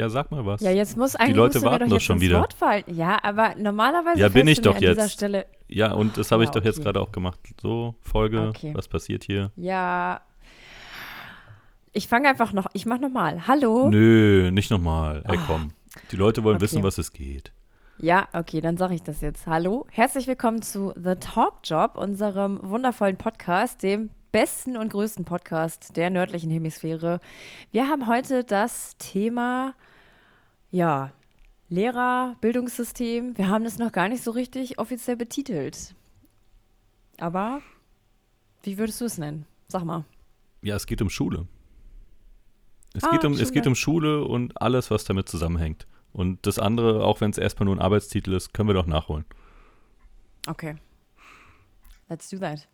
[0.00, 0.62] Ja, sag mal was.
[0.62, 2.48] Ja, jetzt muss eigentlich Die Leute warten doch doch jetzt schon wieder.
[2.86, 5.12] Ja, aber normalerweise Ja, bin ich doch mir an dieser jetzt.
[5.12, 5.44] Stelle.
[5.68, 6.84] Ja, und das habe ich Ja, doch jetzt okay.
[6.84, 7.38] gerade auch gemacht.
[7.60, 8.72] So, Folge, Okay.
[8.74, 9.50] was passiert hier?
[9.56, 10.22] Ja.
[11.92, 13.46] Ich fange einfach noch, ich mach nochmal.
[13.46, 13.90] Hallo?
[13.90, 15.22] Nö, nicht nochmal.
[15.28, 15.72] Ey, komm.
[16.10, 16.56] Die Leute wollen.
[16.56, 16.62] Okay.
[16.64, 17.52] wissen, was es geht.
[17.98, 19.46] Ja, okay, dann sage ich das jetzt.
[19.46, 25.94] Hallo, herzlich willkommen zu The Talk Job, unserem wundervollen Podcast, dem besten und größten Podcast
[25.98, 27.20] der nördlichen Hemisphäre.
[27.70, 29.74] Wir haben heute das Thema,
[30.70, 31.12] ja,
[31.68, 33.38] Lehrer, Bildungssystem.
[33.38, 35.94] Wir haben es noch gar nicht so richtig offiziell betitelt.
[37.18, 37.60] Aber
[38.62, 39.46] wie würdest du es nennen?
[39.68, 40.04] Sag mal.
[40.62, 41.46] Ja, es geht um Schule.
[42.92, 43.52] Es, Ah, geht um, es Schule.
[43.52, 45.86] geht um Schule und alles, was damit zusammenhängt.
[46.12, 49.24] Und das andere, auch wenn es erstmal nur ein Arbeitstitel ist, können wir doch nachholen.
[50.48, 50.74] Okay.
[52.08, 52.66] Let's do that.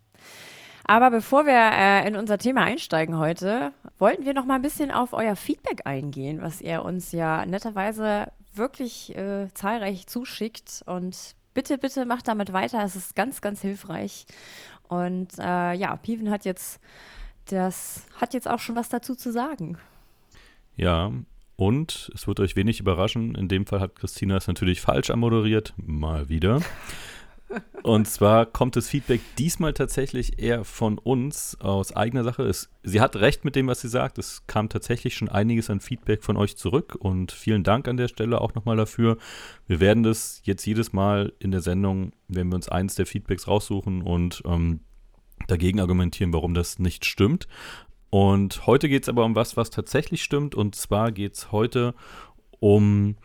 [0.87, 4.91] Aber bevor wir äh, in unser Thema einsteigen heute, wollten wir noch mal ein bisschen
[4.91, 10.83] auf euer Feedback eingehen, was ihr uns ja netterweise wirklich äh, zahlreich zuschickt.
[10.85, 12.81] Und bitte, bitte macht damit weiter.
[12.83, 14.25] Es ist ganz, ganz hilfreich.
[14.87, 16.79] Und äh, ja, Piven hat jetzt
[17.51, 19.77] das hat jetzt auch schon was dazu zu sagen.
[20.75, 21.11] Ja,
[21.55, 23.35] und es wird euch wenig überraschen.
[23.35, 25.73] In dem Fall hat Christina es natürlich falsch anmoderiert.
[25.77, 26.61] Mal wieder.
[27.83, 32.43] Und zwar kommt das Feedback diesmal tatsächlich eher von uns aus eigener Sache.
[32.43, 34.17] Es, sie hat recht mit dem, was sie sagt.
[34.17, 38.09] Es kam tatsächlich schon einiges an Feedback von euch zurück und vielen Dank an der
[38.09, 39.17] Stelle auch nochmal dafür.
[39.67, 43.47] Wir werden das jetzt jedes Mal in der Sendung, wenn wir uns eins der Feedbacks
[43.47, 44.81] raussuchen und ähm,
[45.47, 47.47] dagegen argumentieren, warum das nicht stimmt.
[48.09, 50.55] Und heute geht es aber um was, was tatsächlich stimmt.
[50.55, 51.93] Und zwar geht es heute
[52.59, 53.15] um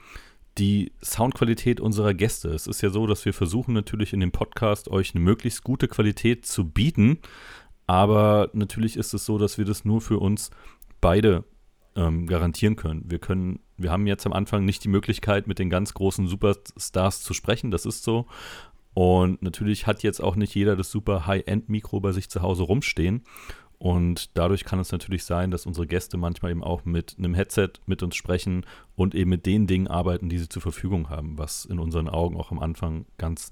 [0.58, 2.50] die Soundqualität unserer Gäste.
[2.50, 5.88] Es ist ja so, dass wir versuchen natürlich in dem Podcast euch eine möglichst gute
[5.88, 7.18] Qualität zu bieten.
[7.86, 10.50] Aber natürlich ist es so, dass wir das nur für uns
[11.00, 11.44] beide
[11.96, 13.04] ähm, garantieren können.
[13.08, 17.22] Wir können, wir haben jetzt am Anfang nicht die Möglichkeit, mit den ganz großen Superstars
[17.22, 17.70] zu sprechen.
[17.70, 18.26] Das ist so.
[18.94, 23.24] Und natürlich hat jetzt auch nicht jeder das super High-End-Mikro bei sich zu Hause rumstehen.
[23.82, 27.70] Und dadurch kann es natürlich sein, dass unsere Gäste manchmal eben auch mit einem Headset
[27.84, 31.64] mit uns sprechen und eben mit den Dingen arbeiten, die sie zur Verfügung haben, was
[31.64, 33.50] in unseren Augen auch am Anfang ganz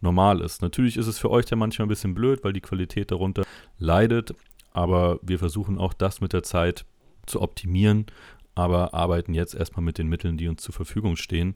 [0.00, 0.62] normal ist.
[0.62, 3.44] Natürlich ist es für euch dann manchmal ein bisschen blöd, weil die Qualität darunter
[3.78, 4.34] leidet,
[4.72, 6.84] aber wir versuchen auch das mit der Zeit
[7.26, 8.06] zu optimieren,
[8.56, 11.54] aber arbeiten jetzt erstmal mit den Mitteln, die uns zur Verfügung stehen.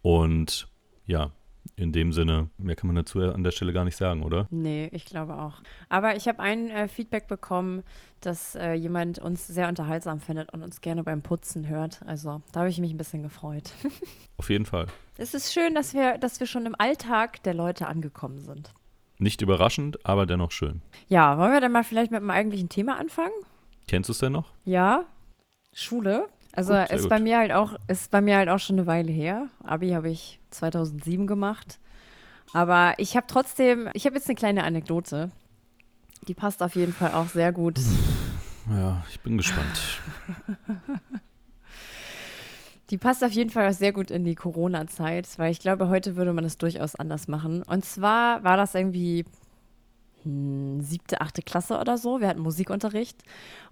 [0.00, 0.68] Und
[1.04, 1.32] ja,
[1.76, 4.46] in dem Sinne, mehr kann man dazu an der Stelle gar nicht sagen, oder?
[4.50, 5.62] Nee, ich glaube auch.
[5.88, 7.82] Aber ich habe ein äh, Feedback bekommen,
[8.20, 12.00] dass äh, jemand uns sehr unterhaltsam findet und uns gerne beim Putzen hört.
[12.06, 13.70] Also da habe ich mich ein bisschen gefreut.
[14.36, 14.86] Auf jeden Fall.
[15.16, 18.72] Es ist schön, dass wir, dass wir schon im Alltag der Leute angekommen sind.
[19.18, 20.80] Nicht überraschend, aber dennoch schön.
[21.08, 23.32] Ja, wollen wir dann mal vielleicht mit dem eigentlichen Thema anfangen?
[23.88, 24.52] Kennst du es denn noch?
[24.64, 25.04] Ja,
[25.72, 26.28] Schule.
[26.54, 27.10] Also Gut, ist gut.
[27.10, 29.48] bei mir halt auch ist bei mir halt auch schon eine Weile her.
[29.62, 31.78] Abi habe ich 2007 gemacht.
[32.52, 35.30] Aber ich habe trotzdem, ich habe jetzt eine kleine Anekdote.
[36.26, 37.78] Die passt auf jeden Fall auch sehr gut.
[38.70, 39.98] Ja, ich bin gespannt.
[42.90, 46.16] Die passt auf jeden Fall auch sehr gut in die Corona-Zeit, weil ich glaube, heute
[46.16, 47.62] würde man es durchaus anders machen.
[47.62, 49.24] Und zwar war das irgendwie
[50.24, 52.20] siebte, achte Klasse oder so.
[52.20, 53.22] Wir hatten Musikunterricht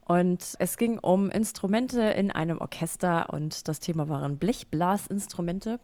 [0.07, 5.81] und es ging um Instrumente in einem Orchester und das Thema waren Blechblasinstrumente.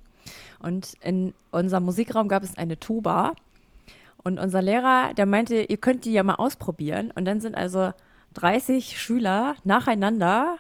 [0.61, 3.33] Und in unserem Musikraum gab es eine Tuba
[4.23, 7.11] und unser Lehrer, der meinte, ihr könnt die ja mal ausprobieren.
[7.15, 7.93] Und dann sind also
[8.35, 10.59] 30 Schüler nacheinander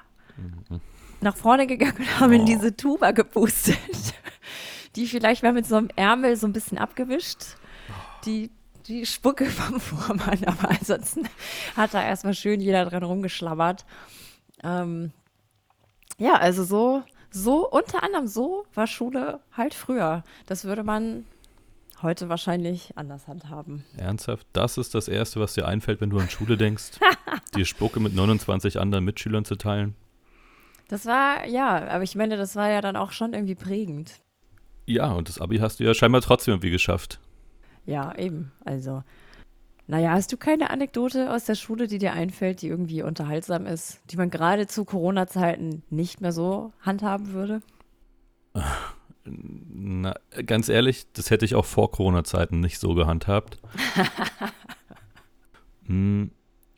[1.21, 2.47] nach vorne gegangen und haben in Oh.
[2.47, 3.79] diese Tuba gepustet.
[4.97, 7.57] Die vielleicht mal mit so einem Ärmel so ein bisschen abgewischt.
[8.27, 8.51] Die,
[8.89, 11.29] die Spucke vom Vormann, aber ansonsten
[11.77, 13.85] hat da erstmal schön jeder dran rumgeschlabbert.
[14.63, 15.13] Ähm,
[16.19, 20.23] ja, also so, so, unter anderem so war Schule halt früher.
[20.47, 21.25] Das würde man
[22.03, 23.85] heute wahrscheinlich anders handhaben.
[23.97, 24.47] Ernsthaft?
[24.53, 26.99] Das ist das Erste, was dir einfällt, wenn du an Schule denkst?
[27.57, 29.95] Die Spucke mit 29 anderen Mitschülern zu teilen?
[30.89, 34.21] Das war, ja, aber ich meine, das war ja dann auch schon irgendwie prägend.
[34.85, 37.19] Ja, und das Abi hast du ja scheinbar trotzdem irgendwie geschafft.
[37.85, 38.53] Ja, eben.
[38.65, 39.03] Also,
[39.87, 44.01] naja, hast du keine Anekdote aus der Schule, die dir einfällt, die irgendwie unterhaltsam ist,
[44.11, 47.61] die man gerade zu Corona-Zeiten nicht mehr so handhaben würde?
[49.25, 50.15] Na,
[50.47, 53.59] ganz ehrlich, das hätte ich auch vor Corona-Zeiten nicht so gehandhabt.
[55.87, 56.31] Hm,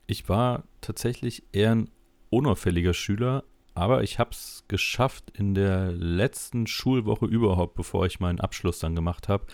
[0.06, 1.90] ich war tatsächlich eher ein
[2.30, 8.40] unauffälliger Schüler, aber ich habe es geschafft, in der letzten Schulwoche überhaupt, bevor ich meinen
[8.40, 9.44] Abschluss dann gemacht habe,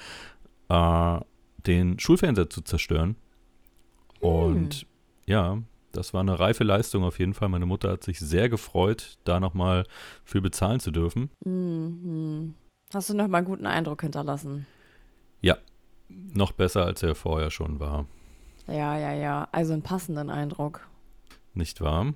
[0.69, 1.20] äh,
[1.66, 3.16] den Schulfernseher zu zerstören.
[4.20, 4.86] Und
[5.26, 5.58] ja,
[5.92, 7.48] das war eine reife Leistung auf jeden Fall.
[7.48, 9.84] Meine Mutter hat sich sehr gefreut, da nochmal
[10.24, 11.30] für bezahlen zu dürfen.
[11.44, 12.54] Mhm.
[12.92, 14.66] Hast du nochmal einen guten Eindruck hinterlassen?
[15.40, 15.56] Ja,
[16.08, 18.06] noch besser, als er vorher schon war.
[18.66, 19.48] Ja, ja, ja.
[19.52, 20.86] Also einen passenden Eindruck.
[21.54, 22.14] Nicht wahr?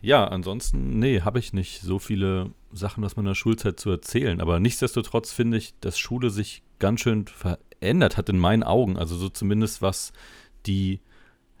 [0.00, 4.40] Ja, ansonsten, nee, habe ich nicht so viele Sachen aus meiner Schulzeit zu erzählen.
[4.40, 8.96] Aber nichtsdestotrotz finde ich, dass Schule sich ganz schön verändert hat in meinen Augen.
[8.96, 10.12] Also so zumindest was
[10.66, 11.00] die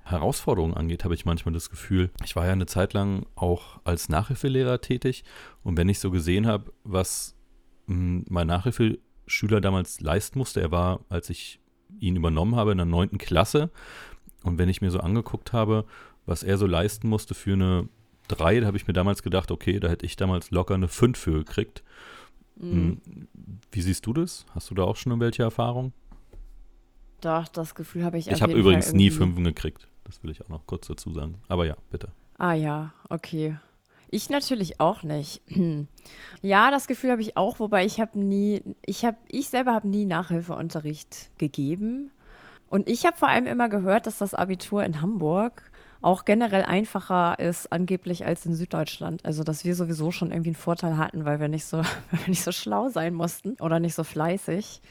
[0.04, 2.10] Herausforderungen angeht, habe ich manchmal das Gefühl.
[2.24, 5.24] Ich war ja eine Zeit lang auch als Nachhilfelehrer tätig.
[5.62, 7.36] Und wenn ich so gesehen habe, was
[7.86, 11.60] hm, mein Nachhilfeschüler damals leisten musste, er war, als ich
[12.00, 13.70] ihn übernommen habe, in der neunten Klasse.
[14.42, 15.84] Und wenn ich mir so angeguckt habe,
[16.26, 17.88] was er so leisten musste für eine
[18.28, 21.18] 3, da habe ich mir damals gedacht, okay, da hätte ich damals locker eine 5
[21.18, 21.82] für gekriegt.
[22.56, 23.00] Mhm.
[23.70, 24.46] Wie siehst du das?
[24.54, 25.92] Hast du da auch schon welche Erfahrung?
[27.22, 29.88] Doch, das Gefühl habe ich Ich habe übrigens nie Fünfen gekriegt.
[30.04, 31.36] Das will ich auch noch kurz dazu sagen.
[31.48, 32.08] Aber ja, bitte.
[32.36, 33.56] Ah ja, okay.
[34.10, 35.40] Ich natürlich auch nicht.
[36.42, 39.88] ja, das Gefühl habe ich auch, wobei ich habe nie, ich habe, ich selber habe
[39.88, 42.10] nie Nachhilfeunterricht gegeben.
[42.68, 45.70] Und ich habe vor allem immer gehört, dass das Abitur in Hamburg
[46.02, 49.24] auch generell einfacher ist angeblich als in Süddeutschland.
[49.24, 51.78] Also dass wir sowieso schon irgendwie einen Vorteil hatten, weil wir nicht so,
[52.10, 54.82] weil wir nicht so schlau sein mussten oder nicht so fleißig.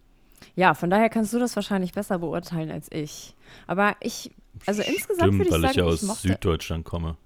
[0.56, 3.36] Ja, von daher kannst du das wahrscheinlich besser beurteilen als ich.
[3.68, 4.32] Aber ich,
[4.66, 7.18] also insgesamt würde ich weil sagen, ich ja aus ich Süddeutschland komme.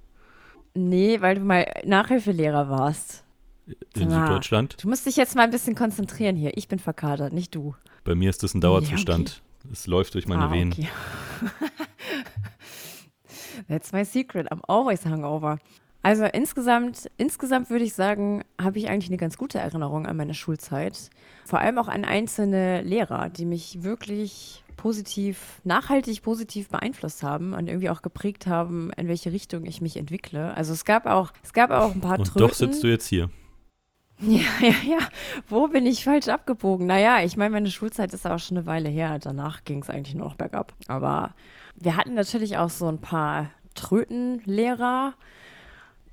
[0.74, 3.24] Nee, weil du mal Nachhilfelehrer warst.
[3.96, 4.84] In ah, Süddeutschland?
[4.84, 6.56] Du musst dich jetzt mal ein bisschen konzentrieren hier.
[6.56, 7.76] Ich bin verkadert, nicht du.
[8.04, 9.30] Bei mir ist das ein Dauerzustand.
[9.30, 9.74] Ja, okay.
[9.74, 10.74] Es läuft durch meine ah, Venen.
[10.74, 10.88] Okay.
[13.68, 14.52] That's my secret.
[14.52, 15.58] I'm always hungover.
[16.06, 20.36] Also insgesamt, insgesamt würde ich sagen, habe ich eigentlich eine ganz gute Erinnerung an meine
[20.36, 21.10] Schulzeit.
[21.46, 27.68] Vor allem auch an einzelne Lehrer, die mich wirklich positiv, nachhaltig positiv beeinflusst haben und
[27.68, 30.54] irgendwie auch geprägt haben, in welche Richtung ich mich entwickle.
[30.54, 32.48] Also es gab auch, es gab auch ein paar und Tröten.
[32.48, 33.32] Doch sitzt du jetzt hier.
[34.20, 35.00] Ja, ja, ja.
[35.50, 36.86] Wo bin ich falsch abgebogen?
[36.86, 39.20] Naja, ich meine, meine Schulzeit ist aber schon eine Weile her.
[39.20, 40.72] Danach ging es eigentlich nur noch bergab.
[40.88, 41.34] Aber
[41.76, 45.16] wir hatten natürlich auch so ein paar Trötenlehrer.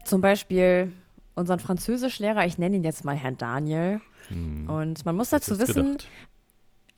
[0.04, 0.93] Zum Beispiel
[1.34, 4.00] unseren Französischlehrer, ich nenne ihn jetzt mal Herrn Daniel.
[4.28, 4.69] Hm.
[4.69, 6.08] Und man muss dazu wissen, gedacht.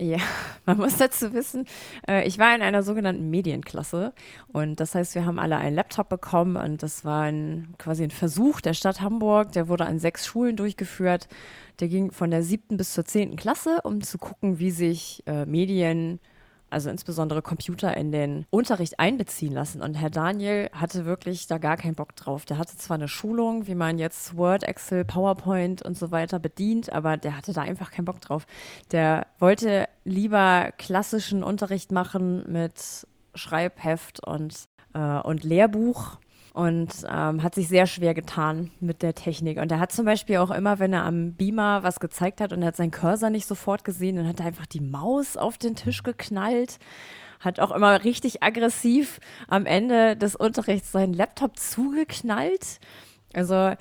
[0.01, 0.19] Ja,
[0.67, 1.67] man muss dazu wissen,
[2.09, 4.13] äh, ich war in einer sogenannten Medienklasse
[4.49, 8.11] und das heißt, wir haben alle einen Laptop bekommen und das war ein, quasi ein
[8.11, 11.29] Versuch der Stadt Hamburg, der wurde an sechs Schulen durchgeführt.
[11.81, 15.47] Der ging von der siebten bis zur zehnten Klasse, um zu gucken, wie sich äh,
[15.47, 16.21] Medien
[16.75, 19.81] also insbesondere Computer in den Unterricht einbeziehen lassen.
[19.81, 22.45] Und Herr Daniel hatte wirklich da gar keinen Bock drauf.
[22.45, 26.93] Der hatte zwar eine Schulung, wie man jetzt Word, Excel, PowerPoint und so weiter bedient,
[26.93, 28.47] aber der hatte da einfach keinen Bock drauf.
[28.91, 36.19] Der wollte lieber klassischen Unterricht machen mit Schreibheft und, äh, und Lehrbuch
[36.55, 39.59] und ähm, hat sich sehr schwer getan mit der Technik.
[39.59, 42.63] Und er hat zum Beispiel auch immer, wenn er am Beamer was gezeigt hat und
[42.63, 45.75] er hat seinen Cursor nicht sofort gesehen, dann hat er einfach die Maus auf den
[45.75, 46.79] Tisch geknallt.
[47.41, 49.19] Hat auch immer richtig aggressiv
[49.49, 52.79] am Ende des Unterrichts seinen Laptop zugeknallt.
[53.35, 53.73] Also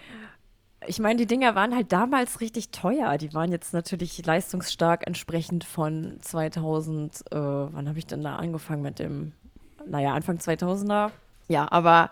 [0.87, 3.19] ich meine, die Dinger waren halt damals richtig teuer.
[3.19, 8.81] Die waren jetzt natürlich leistungsstark entsprechend von 2000, äh, wann habe ich denn da angefangen
[8.81, 9.33] mit dem,
[9.85, 11.11] naja, Anfang 2000er.
[11.47, 12.09] Ja, aber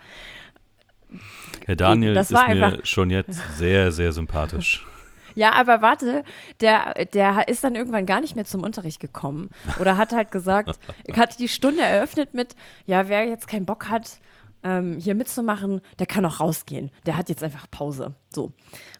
[1.66, 4.86] Herr Daniel das ist mir schon jetzt sehr, sehr sympathisch.
[5.34, 6.26] Ja, aber warte,
[6.60, 9.50] der, der ist dann irgendwann gar nicht mehr zum Unterricht gekommen.
[9.80, 10.78] Oder hat halt gesagt,
[11.16, 14.20] hat die Stunde eröffnet mit, ja, wer jetzt keinen Bock hat,
[14.64, 16.92] ähm, hier mitzumachen, der kann auch rausgehen.
[17.06, 18.14] Der hat jetzt einfach Pause.
[18.30, 18.52] So.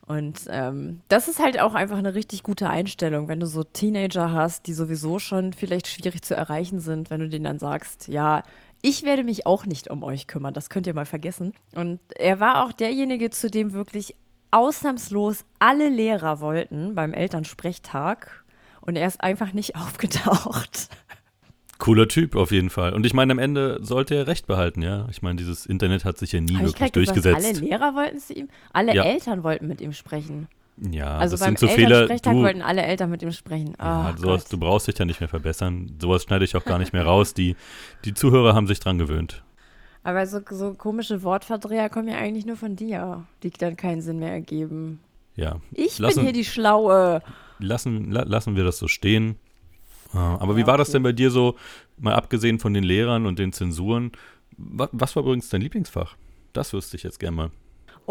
[0.08, 4.32] Und ähm, das ist halt auch einfach eine richtig gute Einstellung, wenn du so Teenager
[4.32, 8.44] hast, die sowieso schon vielleicht schwierig zu erreichen sind, wenn du denen dann sagst, ja,
[8.82, 11.54] ich werde mich auch nicht um euch kümmern, das könnt ihr mal vergessen.
[11.76, 14.16] Und er war auch derjenige, zu dem wirklich
[14.52, 18.44] ausnahmslos alle Lehrer wollten beim Elternsprechtag.
[18.82, 20.90] Und er ist einfach nicht aufgetaucht.
[21.78, 22.94] Cooler Typ auf jeden Fall.
[22.94, 25.08] Und ich meine, am Ende sollte er recht behalten, ja.
[25.10, 27.38] Ich meine, dieses Internet hat sich ja nie Hab wirklich durchgesetzt.
[27.38, 29.04] Gesagt, alle Lehrer wollten zu ihm, alle ja.
[29.04, 30.48] Eltern wollten mit ihm sprechen.
[30.90, 32.08] Ja, also das sind so Fehler.
[32.08, 33.76] Du, wollten alle Eltern mit ihm sprechen.
[33.78, 35.96] Oh, ja, sowas, du brauchst dich ja nicht mehr verbessern.
[36.02, 37.36] Sowas schneide ich auch gar nicht mehr raus.
[37.36, 37.56] Die,
[38.04, 39.44] die Zuhörer haben sich dran gewöhnt.
[40.04, 44.18] Aber so, so komische Wortverdreher kommen ja eigentlich nur von dir, die dann keinen Sinn
[44.18, 45.00] mehr ergeben.
[45.36, 45.58] Ja.
[45.72, 47.22] Ich lassen, bin hier die Schlaue.
[47.60, 49.36] Lassen, la, lassen wir das so stehen.
[50.14, 51.56] Ah, aber wie war das denn bei dir so,
[51.98, 54.12] mal abgesehen von den Lehrern und den Zensuren?
[54.58, 56.16] Was, was war übrigens dein Lieblingsfach?
[56.54, 57.52] Das wüsste ich jetzt gerne mal.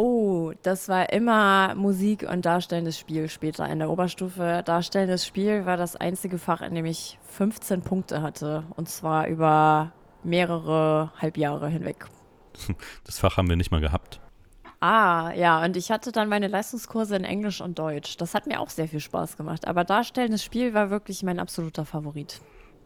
[0.02, 4.62] Oh, das war immer Musik und darstellendes Spiel später in der Oberstufe.
[4.64, 8.64] Darstellendes Spiel war das einzige Fach, in dem ich 15 Punkte hatte.
[8.76, 9.92] Und zwar über
[10.24, 12.06] mehrere Halbjahre hinweg.
[13.04, 14.20] Das Fach haben wir nicht mal gehabt.
[14.80, 18.16] Ah, ja, und ich hatte dann meine Leistungskurse in Englisch und Deutsch.
[18.16, 19.68] Das hat mir auch sehr viel Spaß gemacht.
[19.68, 22.40] Aber darstellendes Spiel war wirklich mein absoluter Favorit.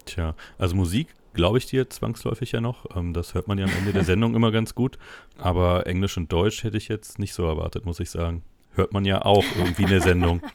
[0.04, 2.96] Tja, also Musik glaube ich dir zwangsläufig ja noch.
[2.96, 4.98] Ähm, das hört man ja am Ende der Sendung immer ganz gut.
[5.36, 8.42] Aber Englisch und Deutsch hätte ich jetzt nicht so erwartet, muss ich sagen.
[8.70, 10.40] Hört man ja auch irgendwie in der Sendung.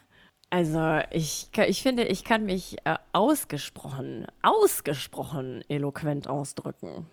[0.52, 7.06] Also ich, ich finde, ich kann mich äh, ausgesprochen, ausgesprochen eloquent ausdrücken.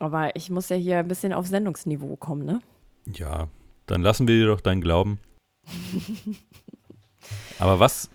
[0.00, 2.60] Aber ich muss ja hier ein bisschen auf Sendungsniveau kommen, ne?
[3.06, 3.48] Ja,
[3.86, 5.18] dann lassen wir dir doch deinen Glauben.
[7.58, 8.10] Aber was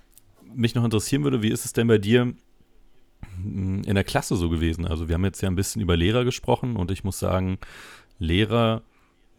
[0.54, 2.36] mich noch interessieren würde, wie ist es denn bei dir
[3.44, 4.86] in der Klasse so gewesen?
[4.86, 7.58] Also wir haben jetzt ja ein bisschen über Lehrer gesprochen und ich muss sagen,
[8.20, 8.82] Lehrer,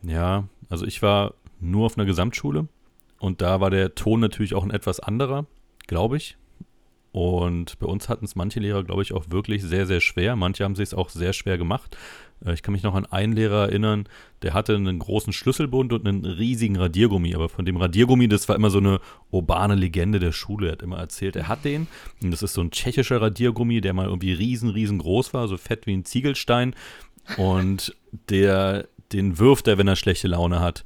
[0.03, 2.69] ja, also ich war nur auf einer Gesamtschule
[3.19, 5.47] und da war der Ton natürlich auch ein etwas anderer,
[5.87, 6.37] glaube ich.
[7.15, 10.35] Und bei uns hatten es manche Lehrer, glaube ich, auch wirklich sehr, sehr schwer.
[10.35, 11.97] Manche haben sich auch sehr schwer gemacht.
[12.45, 14.09] Äh, ich kann mich noch an einen Lehrer erinnern,
[14.43, 17.37] der hatte einen großen Schlüsselbund und einen riesigen Radiergummi.
[17.37, 18.99] Aber von dem Radiergummi, das war immer so eine
[19.31, 20.67] urbane Legende der Schule.
[20.67, 21.87] Er hat immer erzählt, er hat den.
[22.21, 25.87] Und das ist so ein tschechischer Radiergummi, der mal irgendwie riesen, riesengroß war, so fett
[25.87, 26.75] wie ein Ziegelstein.
[27.37, 27.95] Und
[28.29, 30.85] der, den wirft er, wenn er schlechte Laune hat.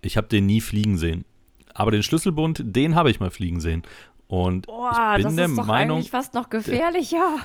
[0.00, 1.26] Ich habe den nie fliegen sehen.
[1.74, 3.82] Aber den Schlüsselbund, den habe ich mal fliegen sehen.
[4.28, 7.36] Und Boah, ich bin das der ist doch Meinung, eigentlich fast noch gefährlicher.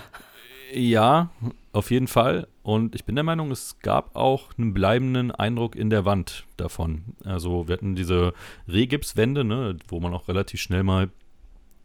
[0.73, 1.29] ja,
[1.71, 2.47] auf jeden Fall.
[2.61, 7.15] Und ich bin der Meinung, es gab auch einen bleibenden Eindruck in der Wand davon.
[7.25, 8.33] Also wir hatten diese
[8.67, 11.09] Rehgipswände, ne, wo man auch relativ schnell mal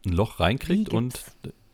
[0.05, 1.23] ein Loch reinkriegt und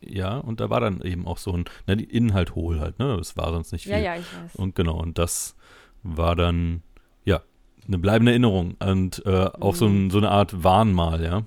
[0.02, 3.16] ja, und da war dann eben auch so ein, na, die Inhalt hohl halt, ne?
[3.16, 3.94] Es war sonst nicht viel.
[3.94, 4.56] Ja, ja, ich weiß.
[4.56, 5.56] Und genau, und das
[6.04, 6.84] war dann,
[7.24, 7.42] ja,
[7.88, 11.44] eine bleibende Erinnerung und äh, auch so, ein, so eine Art Warnmal, ja.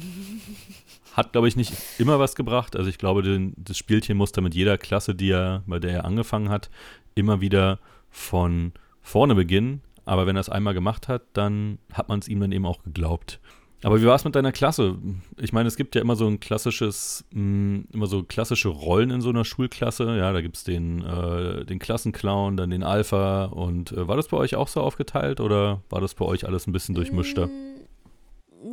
[1.16, 2.76] Hat, glaube ich, nicht immer was gebracht.
[2.76, 6.04] Also ich glaube, den, das Spielchen musste mit jeder Klasse, die er, bei der er
[6.04, 6.70] angefangen hat,
[7.14, 7.80] immer wieder
[8.10, 9.82] von vorne beginnen.
[10.04, 12.82] Aber wenn er es einmal gemacht hat, dann hat man es ihm dann eben auch
[12.82, 13.40] geglaubt.
[13.82, 14.98] Aber wie war es mit deiner Klasse?
[15.38, 19.20] Ich meine, es gibt ja immer so ein klassisches, mh, immer so klassische Rollen in
[19.22, 20.16] so einer Schulklasse.
[20.18, 23.44] Ja, da gibt es den, äh, den Klassenclown, dann den Alpha.
[23.44, 26.66] Und äh, war das bei euch auch so aufgeteilt oder war das bei euch alles
[26.66, 27.48] ein bisschen durchmischter?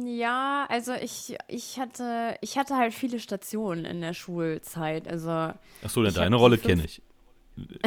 [0.06, 5.08] Ja, also ich, ich hatte, ich hatte halt viele Stationen in der Schulzeit.
[5.08, 5.54] Also
[5.84, 7.02] Achso, ich deine hab Rolle kenne ich.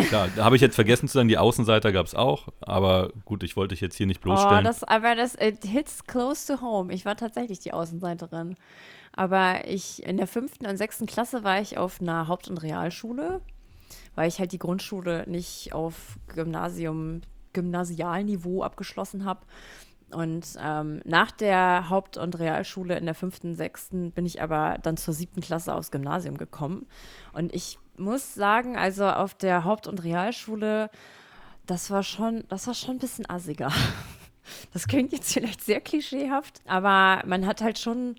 [0.09, 3.45] Klar, da habe ich jetzt vergessen zu sagen, die Außenseiter gab es auch, aber gut,
[3.45, 4.65] ich wollte dich jetzt hier nicht Oh, bloßstellen.
[4.65, 6.93] das, aber das it hits close to home.
[6.93, 8.57] Ich war tatsächlich die Außenseiterin.
[9.13, 13.41] Aber ich in der fünften und sechsten Klasse war ich auf einer Haupt- und Realschule,
[14.15, 17.21] weil ich halt die Grundschule nicht auf Gymnasium,
[17.53, 19.41] Gymnasialniveau abgeschlossen habe.
[20.13, 24.97] Und ähm, nach der Haupt- und Realschule in der fünften, sechsten bin ich aber dann
[24.97, 26.87] zur siebten Klasse aufs Gymnasium gekommen.
[27.33, 30.91] Und ich muss sagen, also auf der Haupt- und Realschule,
[31.67, 33.73] das war schon, das war schon ein bisschen assiger.
[34.73, 38.17] Das klingt jetzt vielleicht sehr klischeehaft, aber man hat halt schon,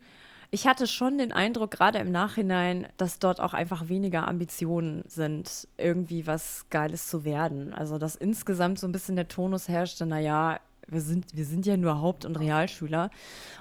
[0.50, 5.68] ich hatte schon den Eindruck, gerade im Nachhinein, dass dort auch einfach weniger Ambitionen sind,
[5.78, 7.74] irgendwie was Geiles zu werden.
[7.74, 10.60] Also, dass insgesamt so ein bisschen der Tonus herrschte, naja,
[10.92, 13.10] wir sind, wir sind ja nur Haupt- und Realschüler.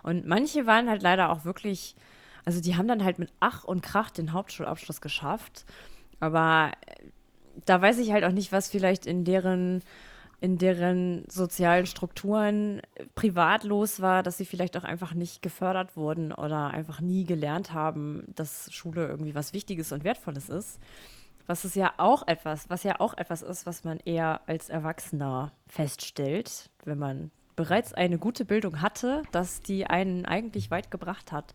[0.03, 1.95] Und manche waren halt leider auch wirklich,
[2.45, 5.65] also die haben dann halt mit Ach und Krach den Hauptschulabschluss geschafft.
[6.19, 7.05] Aber äh,
[7.65, 9.83] da weiß ich halt auch nicht, was vielleicht in deren
[10.43, 12.81] in deren sozialen Strukturen
[13.15, 17.75] privat los war, dass sie vielleicht auch einfach nicht gefördert wurden oder einfach nie gelernt
[17.75, 20.81] haben, dass Schule irgendwie was Wichtiges und Wertvolles ist.
[21.51, 25.51] Was ist ja auch etwas, was ja auch etwas ist, was man eher als Erwachsener
[25.67, 31.53] feststellt, wenn man bereits eine gute Bildung hatte, dass die einen eigentlich weit gebracht hat.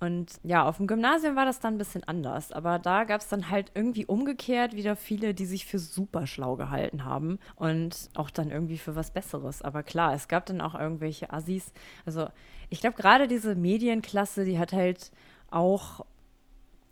[0.00, 2.50] Und ja, auf dem Gymnasium war das dann ein bisschen anders.
[2.50, 6.56] Aber da gab es dann halt irgendwie umgekehrt wieder viele, die sich für super schlau
[6.56, 9.62] gehalten haben und auch dann irgendwie für was Besseres.
[9.62, 11.72] Aber klar, es gab dann auch irgendwelche Assis.
[12.04, 12.26] Also
[12.70, 15.12] ich glaube, gerade diese Medienklasse, die hat halt
[15.48, 16.04] auch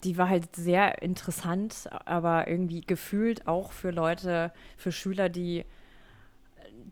[0.05, 5.65] die war halt sehr interessant, aber irgendwie gefühlt auch für Leute, für Schüler, die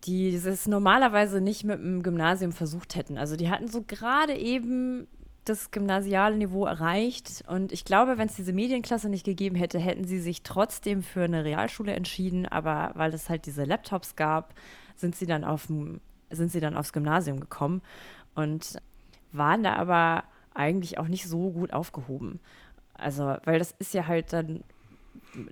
[0.06, 3.16] die es normalerweise nicht mit dem Gymnasium versucht hätten.
[3.16, 5.06] Also die hatten so gerade eben
[5.44, 7.44] das gymnasiale Niveau erreicht.
[7.46, 11.24] Und ich glaube, wenn es diese Medienklasse nicht gegeben hätte, hätten sie sich trotzdem für
[11.24, 12.46] eine Realschule entschieden.
[12.46, 14.54] Aber weil es halt diese Laptops gab,
[14.96, 15.44] sind sie dann,
[16.30, 17.82] sind sie dann aufs Gymnasium gekommen
[18.34, 18.78] und
[19.32, 22.40] waren da aber eigentlich auch nicht so gut aufgehoben.
[23.04, 24.64] Also, weil das ist ja halt dann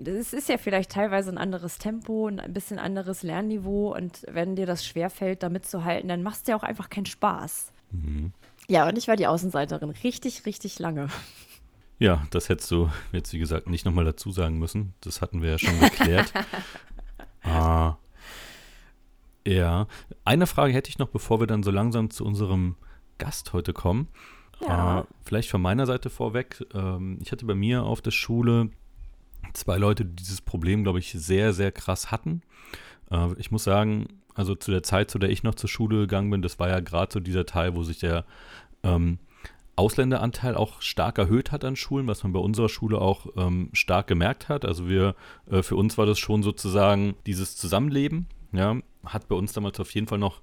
[0.05, 4.67] es ist ja vielleicht teilweise ein anderes Tempo, ein bisschen anderes Lernniveau und wenn dir
[4.67, 7.73] das schwerfällt, da mitzuhalten, dann machst du ja auch einfach keinen Spaß.
[7.91, 8.33] Mhm.
[8.69, 11.09] Ja, und ich war die Außenseiterin richtig, richtig lange.
[11.99, 14.95] Ja, das hättest du jetzt, wie gesagt, nicht nochmal dazu sagen müssen.
[15.01, 16.33] Das hatten wir ja schon geklärt.
[17.43, 17.97] ah,
[19.47, 19.87] Ja,
[20.25, 22.77] eine Frage hätte ich noch, bevor wir dann so langsam zu unserem
[23.19, 24.09] Gast heute kommen.
[24.67, 25.01] Ja.
[25.01, 26.65] Äh, vielleicht von meiner Seite vorweg.
[26.75, 28.71] Ähm, ich hatte bei mir auf der Schule
[29.53, 32.43] zwei Leute, die dieses Problem, glaube ich, sehr, sehr krass hatten.
[33.11, 36.31] Äh, ich muss sagen, also zu der Zeit, zu der ich noch zur Schule gegangen
[36.31, 38.25] bin, das war ja gerade so dieser Teil, wo sich der
[38.83, 39.19] ähm,
[39.77, 44.07] Ausländeranteil auch stark erhöht hat an Schulen, was man bei unserer Schule auch ähm, stark
[44.07, 44.65] gemerkt hat.
[44.65, 45.15] Also wir,
[45.51, 49.95] äh, für uns war das schon sozusagen dieses Zusammenleben, ja, hat bei uns damals auf
[49.95, 50.41] jeden Fall noch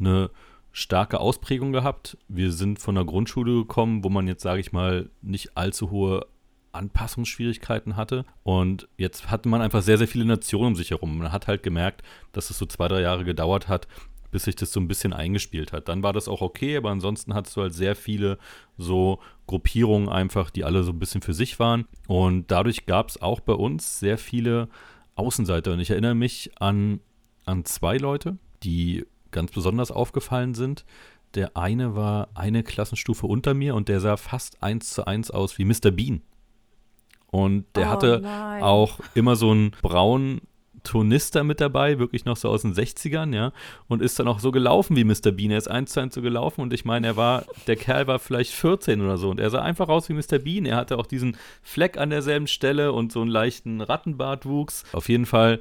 [0.00, 0.30] eine
[0.78, 2.16] starke Ausprägung gehabt.
[2.28, 6.26] Wir sind von der Grundschule gekommen, wo man jetzt, sage ich mal, nicht allzu hohe
[6.70, 8.24] Anpassungsschwierigkeiten hatte.
[8.44, 11.18] Und jetzt hatte man einfach sehr, sehr viele Nationen um sich herum.
[11.18, 13.88] Man hat halt gemerkt, dass es so zwei, drei Jahre gedauert hat,
[14.30, 15.88] bis sich das so ein bisschen eingespielt hat.
[15.88, 18.38] Dann war das auch okay, aber ansonsten hattest du halt sehr viele
[18.76, 19.18] so
[19.48, 21.86] Gruppierungen einfach, die alle so ein bisschen für sich waren.
[22.06, 24.68] Und dadurch gab es auch bei uns sehr viele
[25.16, 25.72] Außenseiter.
[25.72, 27.00] Und ich erinnere mich an,
[27.46, 30.84] an zwei Leute, die ganz besonders aufgefallen sind.
[31.34, 35.58] Der eine war eine Klassenstufe unter mir und der sah fast eins zu eins aus
[35.58, 35.90] wie Mr.
[35.90, 36.22] Bean.
[37.30, 38.62] Und der oh, hatte nein.
[38.62, 40.40] auch immer so einen braunen
[40.84, 43.52] Turnister mit dabei, wirklich noch so aus den 60ern, ja,
[43.88, 45.32] und ist dann auch so gelaufen wie Mr.
[45.32, 45.50] Bean.
[45.50, 48.18] Er ist eins zu eins so gelaufen und ich meine, er war, der Kerl war
[48.18, 50.38] vielleicht 14 oder so und er sah einfach aus wie Mr.
[50.38, 50.64] Bean.
[50.64, 54.84] Er hatte auch diesen Fleck an derselben Stelle und so einen leichten Rattenbartwuchs.
[54.92, 55.60] Auf jeden Fall,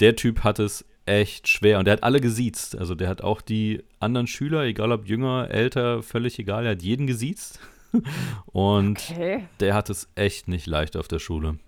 [0.00, 2.76] der Typ hat es echt schwer und der hat alle gesiezt.
[2.76, 6.82] Also der hat auch die anderen Schüler, egal ob jünger, älter, völlig egal, er hat
[6.82, 7.58] jeden gesiezt.
[8.46, 9.48] Und okay.
[9.60, 11.58] der hat es echt nicht leicht auf der Schule.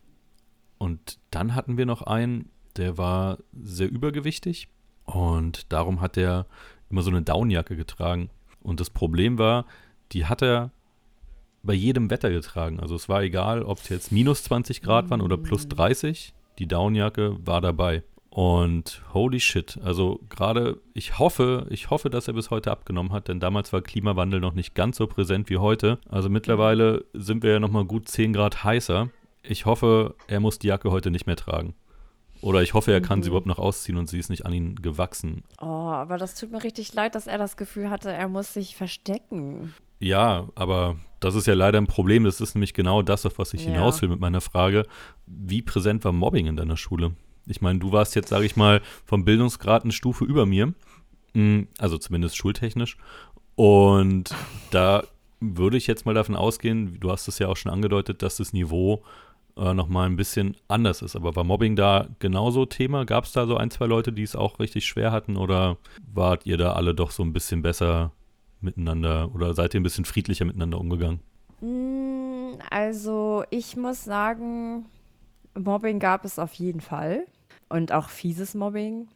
[0.76, 4.68] Und dann hatten wir noch einen, der war sehr übergewichtig
[5.04, 6.46] und darum hat er
[6.90, 8.30] immer so eine Downjacke getragen.
[8.62, 9.66] Und das Problem war,
[10.12, 10.70] die hat er
[11.62, 12.80] bei jedem Wetter getragen.
[12.80, 16.66] Also es war egal, ob es jetzt minus 20 Grad waren oder plus 30, die
[16.66, 18.02] Downjacke war dabei.
[18.30, 23.26] Und holy shit, also gerade, ich hoffe, ich hoffe, dass er bis heute abgenommen hat,
[23.26, 25.98] denn damals war Klimawandel noch nicht ganz so präsent wie heute.
[26.08, 29.10] Also mittlerweile sind wir ja nochmal gut 10 Grad heißer.
[29.42, 31.74] Ich hoffe, er muss die Jacke heute nicht mehr tragen.
[32.40, 33.22] Oder ich hoffe, er kann mhm.
[33.24, 35.42] sie überhaupt noch ausziehen und sie ist nicht an ihn gewachsen.
[35.60, 38.76] Oh, aber das tut mir richtig leid, dass er das Gefühl hatte, er muss sich
[38.76, 39.74] verstecken.
[39.98, 42.24] Ja, aber das ist ja leider ein Problem.
[42.24, 43.72] Das ist nämlich genau das, auf was ich ja.
[43.72, 44.86] hinaus will mit meiner Frage.
[45.26, 47.12] Wie präsent war Mobbing in deiner Schule?
[47.50, 50.74] Ich meine, du warst jetzt, sage ich mal, vom Bildungsgrad eine Stufe über mir.
[51.34, 52.96] Mm, also zumindest schultechnisch.
[53.56, 54.34] Und
[54.70, 55.04] da
[55.40, 58.52] würde ich jetzt mal davon ausgehen, du hast es ja auch schon angedeutet, dass das
[58.52, 59.02] Niveau
[59.56, 61.16] äh, nochmal ein bisschen anders ist.
[61.16, 63.04] Aber war Mobbing da genauso Thema?
[63.04, 65.36] Gab es da so ein, zwei Leute, die es auch richtig schwer hatten?
[65.36, 65.76] Oder
[66.12, 68.12] wart ihr da alle doch so ein bisschen besser
[68.60, 71.20] miteinander oder seid ihr ein bisschen friedlicher miteinander umgegangen?
[71.60, 74.86] Mm, also ich muss sagen,
[75.58, 77.26] Mobbing gab es auf jeden Fall.
[77.70, 79.08] Und auch fieses Mobbing.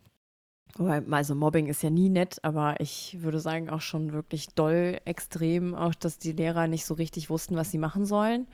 [1.10, 5.74] Also Mobbing ist ja nie nett, aber ich würde sagen auch schon wirklich doll extrem,
[5.74, 8.46] auch dass die Lehrer nicht so richtig wussten, was sie machen sollen.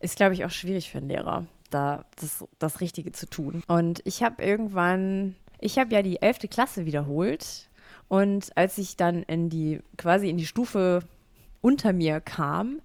[0.00, 3.62] Ist, glaube ich, auch schwierig für einen Lehrer, da das, das Richtige zu tun.
[3.68, 6.50] Und ich habe irgendwann, ich habe ja die 11.
[6.50, 7.70] Klasse wiederholt.
[8.08, 11.00] Und als ich dann in die, quasi in die Stufe
[11.60, 12.80] unter mir kam,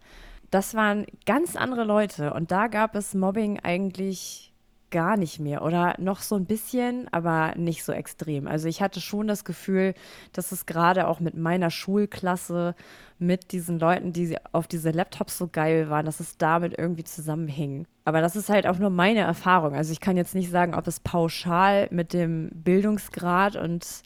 [0.49, 4.50] das waren ganz andere Leute und da gab es Mobbing eigentlich
[4.91, 8.47] gar nicht mehr oder noch so ein bisschen, aber nicht so extrem.
[8.47, 9.93] Also ich hatte schon das Gefühl,
[10.33, 12.75] dass es gerade auch mit meiner Schulklasse,
[13.17, 17.85] mit diesen Leuten, die auf diese Laptops so geil waren, dass es damit irgendwie zusammenhing.
[18.05, 19.75] Aber das ist halt auch nur meine Erfahrung.
[19.75, 24.03] Also ich kann jetzt nicht sagen, ob es pauschal mit dem Bildungsgrad und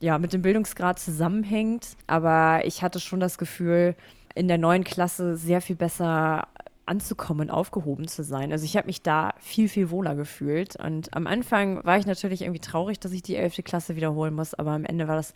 [0.00, 3.94] ja, mit dem Bildungsgrad zusammenhängt, aber ich hatte schon das Gefühl,
[4.34, 6.48] in der neuen Klasse sehr viel besser
[6.86, 8.52] anzukommen aufgehoben zu sein.
[8.52, 10.76] Also ich habe mich da viel, viel wohler gefühlt.
[10.76, 13.60] Und am Anfang war ich natürlich irgendwie traurig, dass ich die 11.
[13.64, 15.32] Klasse wiederholen muss, aber am Ende war das,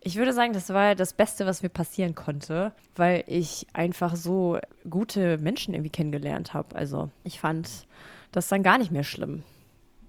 [0.00, 4.58] ich würde sagen, das war das Beste, was mir passieren konnte, weil ich einfach so
[4.88, 6.74] gute Menschen irgendwie kennengelernt habe.
[6.74, 7.86] Also ich fand
[8.32, 9.42] das dann gar nicht mehr schlimm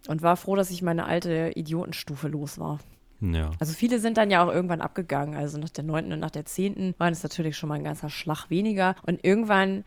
[0.08, 2.80] und war froh, dass ich meine alte Idiotenstufe los war.
[3.22, 3.52] Ja.
[3.60, 5.36] Also viele sind dann ja auch irgendwann abgegangen.
[5.36, 8.10] Also nach der neunten und nach der zehnten waren es natürlich schon mal ein ganzer
[8.10, 8.96] Schlag weniger.
[9.06, 9.84] Und irgendwann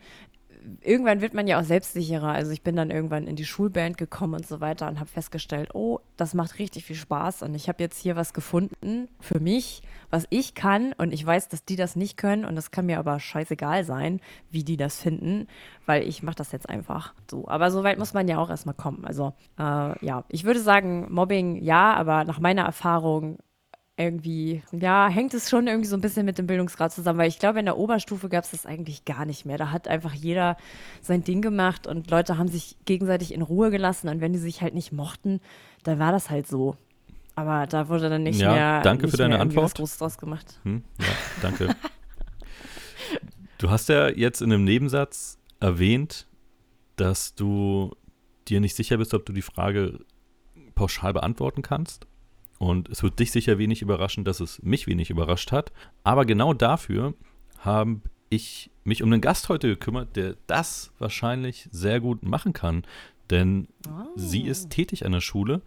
[0.81, 2.29] irgendwann wird man ja auch selbstsicherer.
[2.29, 5.73] Also ich bin dann irgendwann in die Schulband gekommen und so weiter und habe festgestellt,
[5.73, 9.81] oh, das macht richtig viel Spaß und ich habe jetzt hier was gefunden für mich,
[10.09, 12.99] was ich kann und ich weiß, dass die das nicht können und das kann mir
[12.99, 14.19] aber scheißegal sein,
[14.51, 15.47] wie die das finden,
[15.85, 17.47] weil ich mache das jetzt einfach so.
[17.47, 19.05] Aber so weit muss man ja auch erstmal kommen.
[19.05, 23.37] Also äh, ja, ich würde sagen, Mobbing ja, aber nach meiner Erfahrung
[23.97, 27.39] irgendwie, ja, hängt es schon irgendwie so ein bisschen mit dem Bildungsgrad zusammen, weil ich
[27.39, 29.57] glaube, in der Oberstufe gab es das eigentlich gar nicht mehr.
[29.57, 30.57] Da hat einfach jeder
[31.01, 34.61] sein Ding gemacht und Leute haben sich gegenseitig in Ruhe gelassen und wenn die sich
[34.61, 35.39] halt nicht mochten,
[35.83, 36.75] dann war das halt so.
[37.35, 38.81] Aber da wurde dann nicht Ja, mehr.
[38.81, 39.77] danke nicht für deine irgendwie was Antwort.
[39.77, 40.59] Großes draus gemacht.
[40.63, 40.83] Hm?
[40.99, 41.05] Ja,
[41.41, 41.75] danke.
[43.57, 46.27] du hast ja jetzt in einem Nebensatz erwähnt,
[46.97, 47.91] dass du
[48.47, 49.99] dir nicht sicher bist, ob du die Frage
[50.75, 52.07] pauschal beantworten kannst.
[52.57, 55.71] Und es wird dich sicher wenig überraschen, dass es mich wenig überrascht hat.
[56.03, 57.13] Aber genau dafür
[57.59, 62.83] habe ich mich um einen Gast heute gekümmert, der das wahrscheinlich sehr gut machen kann.
[63.29, 63.67] Denn
[64.15, 65.61] sie ist tätig an der Schule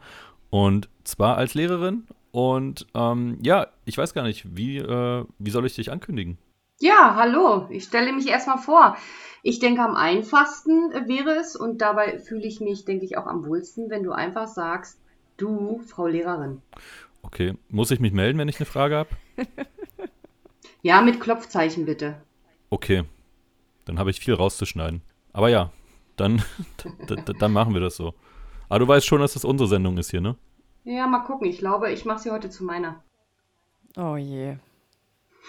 [0.51, 2.07] und zwar als Lehrerin.
[2.31, 6.39] Und ähm, ja, ich weiß gar nicht, wie, äh, wie soll ich dich ankündigen?
[6.81, 7.67] Ja, hallo.
[7.71, 8.97] Ich stelle mich erstmal vor.
[9.43, 13.47] Ich denke, am einfachsten wäre es und dabei fühle ich mich, denke ich, auch am
[13.47, 15.01] wohlsten, wenn du einfach sagst,
[15.39, 16.61] du, Frau Lehrerin.
[17.23, 19.11] Okay, muss ich mich melden, wenn ich eine Frage habe?
[20.81, 22.23] Ja, mit Klopfzeichen bitte.
[22.71, 23.03] Okay,
[23.85, 25.03] dann habe ich viel rauszuschneiden.
[25.33, 25.73] Aber ja,
[26.17, 26.41] dann,
[27.41, 28.15] dann machen wir das so.
[28.69, 30.37] Aber du weißt schon, dass das unsere Sendung ist hier, ne?
[30.85, 31.49] Ja, mal gucken.
[31.49, 33.03] Ich glaube, ich mache sie heute zu meiner.
[33.97, 34.57] Oh je.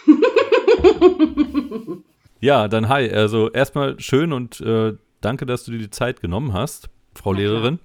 [2.42, 3.10] Ja, dann hi.
[3.12, 7.42] Also erstmal schön und äh, danke, dass du dir die Zeit genommen hast, Frau klar.
[7.44, 7.80] Lehrerin.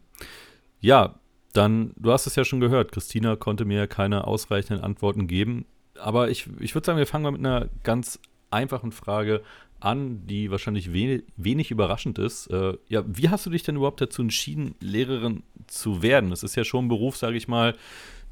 [0.80, 1.18] Ja,
[1.54, 5.64] dann, du hast es ja schon gehört, Christina konnte mir keine ausreichenden Antworten geben.
[5.98, 8.18] Aber ich, ich würde sagen, wir fangen mal mit einer ganz
[8.50, 9.42] einfachen Frage
[9.80, 12.48] an, die wahrscheinlich wenig, wenig überraschend ist.
[12.48, 16.32] Äh, ja, wie hast du dich denn überhaupt dazu entschieden, Lehrerin zu werden?
[16.32, 17.76] Es ist ja schon ein Beruf, sage ich mal,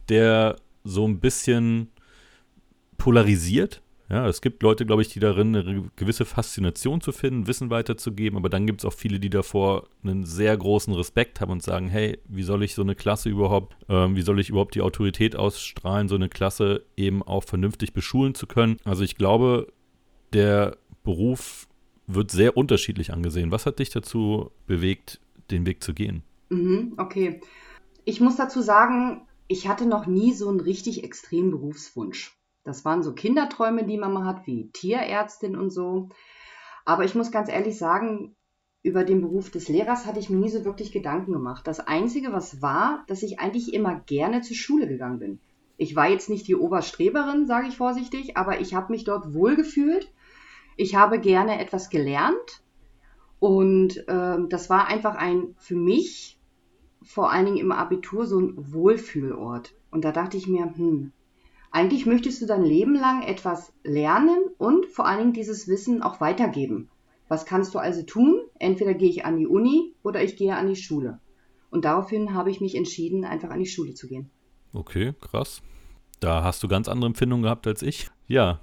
[0.09, 1.89] der so ein bisschen
[2.99, 3.83] polarisiert.
[4.13, 8.37] Ja, es gibt Leute, glaube ich, die darin eine gewisse Faszination zu finden, Wissen weiterzugeben,
[8.37, 11.89] aber dann gibt es auch viele, die davor einen sehr großen Respekt haben und sagen,
[11.89, 15.35] hey, wie soll ich so eine Klasse überhaupt, ähm, wie soll ich überhaupt die Autorität
[15.35, 18.77] ausstrahlen, so eine Klasse eben auch vernünftig beschulen zu können.
[18.85, 19.73] Also ich glaube,
[20.35, 21.67] der Beruf
[22.07, 23.51] wird sehr unterschiedlich angesehen.
[23.51, 25.21] Was hat dich dazu bewegt,
[25.51, 26.23] den Weg zu gehen?
[26.51, 27.41] Mhm, okay.
[28.05, 32.37] Ich muss dazu sagen, ich hatte noch nie so einen richtig extremen Berufswunsch.
[32.65, 36.09] Das waren so Kinderträume, die man mal hat, wie Tierärztin und so.
[36.85, 38.37] Aber ich muss ganz ehrlich sagen,
[38.83, 41.67] über den Beruf des Lehrers hatte ich mir nie so wirklich Gedanken gemacht.
[41.67, 45.41] Das Einzige, was war, dass ich eigentlich immer gerne zur Schule gegangen bin.
[45.77, 50.13] Ich war jetzt nicht die Oberstreberin, sage ich vorsichtig, aber ich habe mich dort wohlgefühlt.
[50.77, 52.63] Ich habe gerne etwas gelernt
[53.39, 56.39] und ähm, das war einfach ein für mich
[57.03, 59.75] vor allen Dingen im Abitur so ein Wohlfühlort.
[59.91, 61.13] Und da dachte ich mir, hm,
[61.73, 66.21] eigentlich möchtest du dein Leben lang etwas lernen und vor allen Dingen dieses Wissen auch
[66.21, 66.91] weitergeben.
[67.29, 68.43] Was kannst du also tun?
[68.59, 71.19] Entweder gehe ich an die Uni oder ich gehe an die Schule.
[71.71, 74.31] Und daraufhin habe ich mich entschieden, einfach an die Schule zu gehen.
[74.75, 75.63] Okay, krass.
[76.21, 78.11] Da hast du ganz andere Empfindungen gehabt als ich.
[78.29, 78.61] Ja,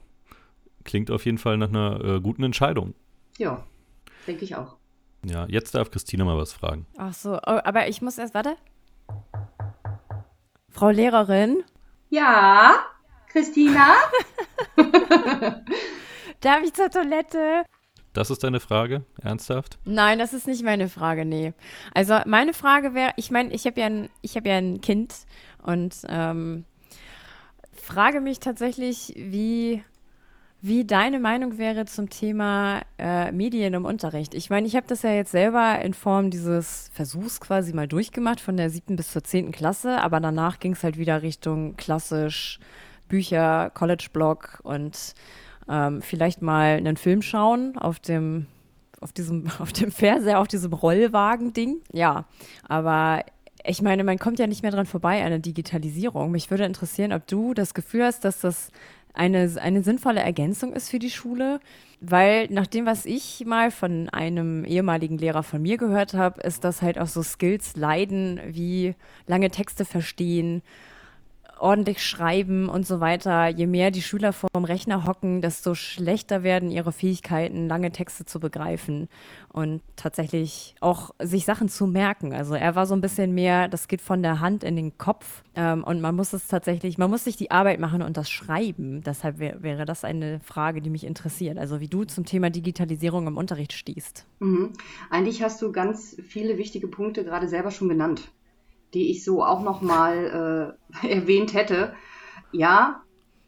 [0.83, 2.93] klingt auf jeden Fall nach einer äh, guten Entscheidung.
[3.39, 3.65] Ja,
[4.27, 4.77] denke ich auch.
[5.25, 6.85] Ja, jetzt darf Christina mal was fragen.
[6.95, 8.55] Ach so, oh, aber ich muss erst, warte.
[10.69, 11.63] Frau Lehrerin,
[12.09, 12.75] Ja,
[13.31, 13.95] Christina?
[16.41, 17.63] darf ich zur Toilette?
[18.13, 19.03] Das ist deine Frage?
[19.21, 19.77] Ernsthaft?
[19.85, 21.53] Nein, das ist nicht meine Frage, nee.
[21.93, 25.13] Also meine Frage wäre, ich meine, ich habe ja, ein- ich hab ja ein Kind
[25.61, 26.65] und ähm,
[27.73, 29.83] frage mich tatsächlich, wie,
[30.61, 34.33] wie deine Meinung wäre zum Thema äh, Medien im Unterricht.
[34.33, 38.41] Ich meine, ich habe das ja jetzt selber in Form dieses Versuchs quasi mal durchgemacht,
[38.41, 42.59] von der siebten bis zur zehnten Klasse, aber danach ging es halt wieder Richtung klassisch
[43.09, 45.13] Bücher, College-Blog und
[45.67, 48.47] ähm, vielleicht mal einen Film schauen auf dem,
[49.01, 51.81] auf diesem, auf dem Fernseher, auf diesem Rollwagen-Ding.
[51.91, 52.25] Ja,
[52.67, 53.23] aber
[53.65, 56.31] ich meine, man kommt ja nicht mehr dran vorbei an der Digitalisierung.
[56.31, 58.71] Mich würde interessieren, ob du das Gefühl hast, dass das
[59.13, 61.59] eine, eine sinnvolle Ergänzung ist für die Schule.
[62.01, 66.63] Weil nach dem, was ich mal von einem ehemaligen Lehrer von mir gehört habe, ist,
[66.63, 68.95] dass halt auch so Skills leiden, wie
[69.27, 70.61] lange Texte verstehen,
[71.59, 73.47] ordentlich schreiben und so weiter.
[73.47, 78.25] Je mehr die Schüler vor dem Rechner hocken, desto schlechter werden ihre Fähigkeiten, lange Texte
[78.25, 79.07] zu begreifen
[79.51, 82.33] und tatsächlich auch sich Sachen zu merken.
[82.33, 85.43] Also er war so ein bisschen mehr, das geht von der Hand in den Kopf
[85.55, 89.01] ähm, und man muss es tatsächlich, man muss sich die Arbeit machen und das Schreiben.
[89.01, 91.57] Deshalb wär, wäre das eine Frage, die mich interessiert.
[91.57, 94.25] Also wie du zum Thema Digitalisierung im Unterricht stehst.
[94.39, 94.73] Mhm.
[95.09, 98.31] Eigentlich hast du ganz viele wichtige Punkte gerade selber schon genannt,
[98.93, 101.93] die ich so auch nochmal äh, erwähnt hätte.
[102.51, 103.03] Ja,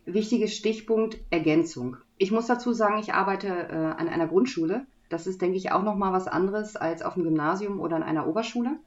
[0.06, 1.98] wichtiges Stichpunkt Ergänzung.
[2.18, 4.86] Ich muss dazu sagen, ich arbeite äh, an einer Grundschule.
[5.10, 8.28] Das ist, denke ich, auch nochmal was anderes als auf dem Gymnasium oder in einer
[8.28, 8.78] Oberschule.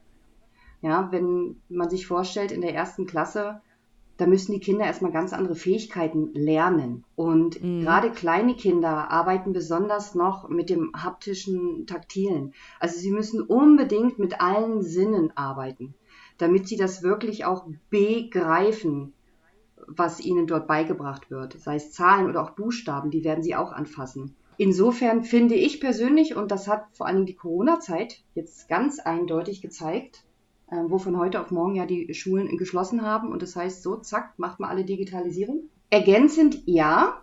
[0.81, 3.61] Ja, wenn man sich vorstellt, in der ersten Klasse,
[4.17, 7.05] da müssen die Kinder erstmal ganz andere Fähigkeiten lernen.
[7.17, 7.81] Und Mhm.
[7.83, 12.55] gerade kleine Kinder arbeiten besonders noch mit dem haptischen, taktilen.
[12.79, 15.95] Also sie müssen unbedingt mit allen Sinnen arbeiten.
[16.39, 19.13] Damit sie das wirklich auch begreifen,
[19.87, 21.59] was ihnen dort beigebracht wird.
[21.61, 24.35] Sei es Zahlen oder auch Buchstaben, die werden sie auch anfassen.
[24.57, 30.25] Insofern finde ich persönlich, und das hat vor allem die Corona-Zeit jetzt ganz eindeutig gezeigt,
[30.71, 33.97] äh, wo von heute auf morgen ja die Schulen geschlossen haben und das heißt so,
[33.97, 35.65] zack, macht man alle Digitalisierung.
[35.91, 37.23] Ergänzend ja,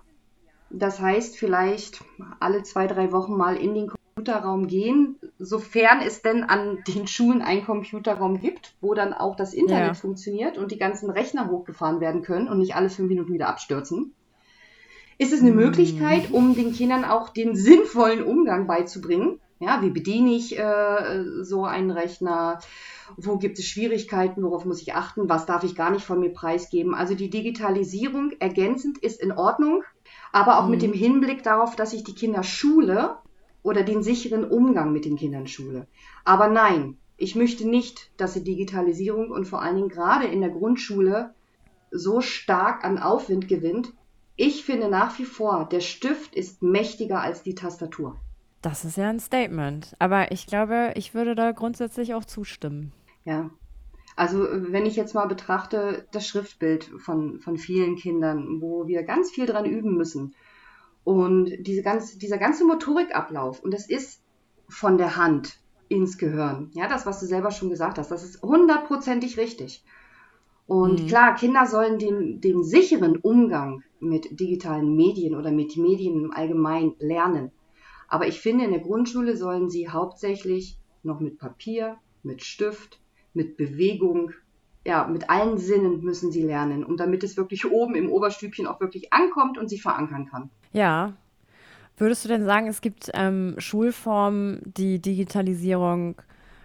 [0.69, 2.03] das heißt vielleicht
[2.39, 7.41] alle zwei, drei Wochen mal in den Computerraum gehen, sofern es denn an den Schulen
[7.41, 9.93] einen Computerraum gibt, wo dann auch das Internet ja.
[9.93, 14.13] funktioniert und die ganzen Rechner hochgefahren werden können und nicht alle fünf Minuten wieder abstürzen.
[15.17, 15.55] Ist es eine hm.
[15.55, 19.39] Möglichkeit, um den Kindern auch den sinnvollen Umgang beizubringen?
[19.59, 22.59] Ja, wie bediene ich äh, so einen Rechner?
[23.15, 24.43] Wo gibt es Schwierigkeiten?
[24.43, 25.29] Worauf muss ich achten?
[25.29, 26.95] Was darf ich gar nicht von mir preisgeben?
[26.95, 29.83] Also die Digitalisierung ergänzend ist in Ordnung,
[30.31, 30.71] aber auch mhm.
[30.71, 33.17] mit dem Hinblick darauf, dass ich die Kinder schule
[33.63, 35.87] oder den sicheren Umgang mit den Kindern schule.
[36.23, 40.49] Aber nein, ich möchte nicht, dass die Digitalisierung und vor allen Dingen gerade in der
[40.49, 41.33] Grundschule
[41.91, 43.93] so stark an Aufwind gewinnt.
[44.35, 48.19] Ich finde nach wie vor, der Stift ist mächtiger als die Tastatur.
[48.61, 49.95] Das ist ja ein Statement.
[49.99, 52.91] Aber ich glaube, ich würde da grundsätzlich auch zustimmen.
[53.25, 53.49] Ja.
[54.15, 59.31] Also wenn ich jetzt mal betrachte, das Schriftbild von, von vielen Kindern, wo wir ganz
[59.31, 60.35] viel dran üben müssen.
[61.03, 64.21] Und diese ganz, dieser ganze Motorikablauf, und das ist
[64.69, 65.59] von der Hand
[65.89, 66.69] ins Gehirn.
[66.73, 69.83] Ja, das, was du selber schon gesagt hast, das ist hundertprozentig richtig.
[70.67, 71.07] Und mhm.
[71.07, 76.95] klar, Kinder sollen den, den sicheren Umgang mit digitalen Medien oder mit Medien im Allgemeinen
[76.99, 77.51] lernen.
[78.07, 83.01] Aber ich finde, in der Grundschule sollen sie hauptsächlich noch mit Papier, mit Stift,
[83.33, 84.31] mit Bewegung,
[84.85, 88.79] ja, mit allen Sinnen müssen sie lernen, um damit es wirklich oben im Oberstübchen auch
[88.79, 90.49] wirklich ankommt und sich verankern kann.
[90.73, 91.13] Ja.
[91.97, 96.15] Würdest du denn sagen, es gibt ähm, Schulformen, die Digitalisierung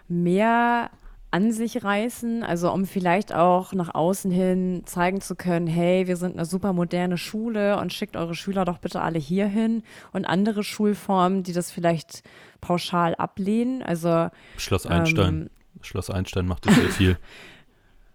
[0.07, 0.89] mehr
[1.29, 6.15] an sich reißen, also um vielleicht auch nach außen hin zeigen zu können, hey, wir
[6.15, 10.63] sind eine super moderne Schule und schickt eure Schüler doch bitte alle hierhin und andere
[10.63, 12.23] Schulformen, die das vielleicht
[12.61, 15.41] pauschal ablehnen, also Schloss Einstein.
[15.41, 15.49] Ähm,
[15.81, 17.17] Schloss Einstein macht das sehr viel.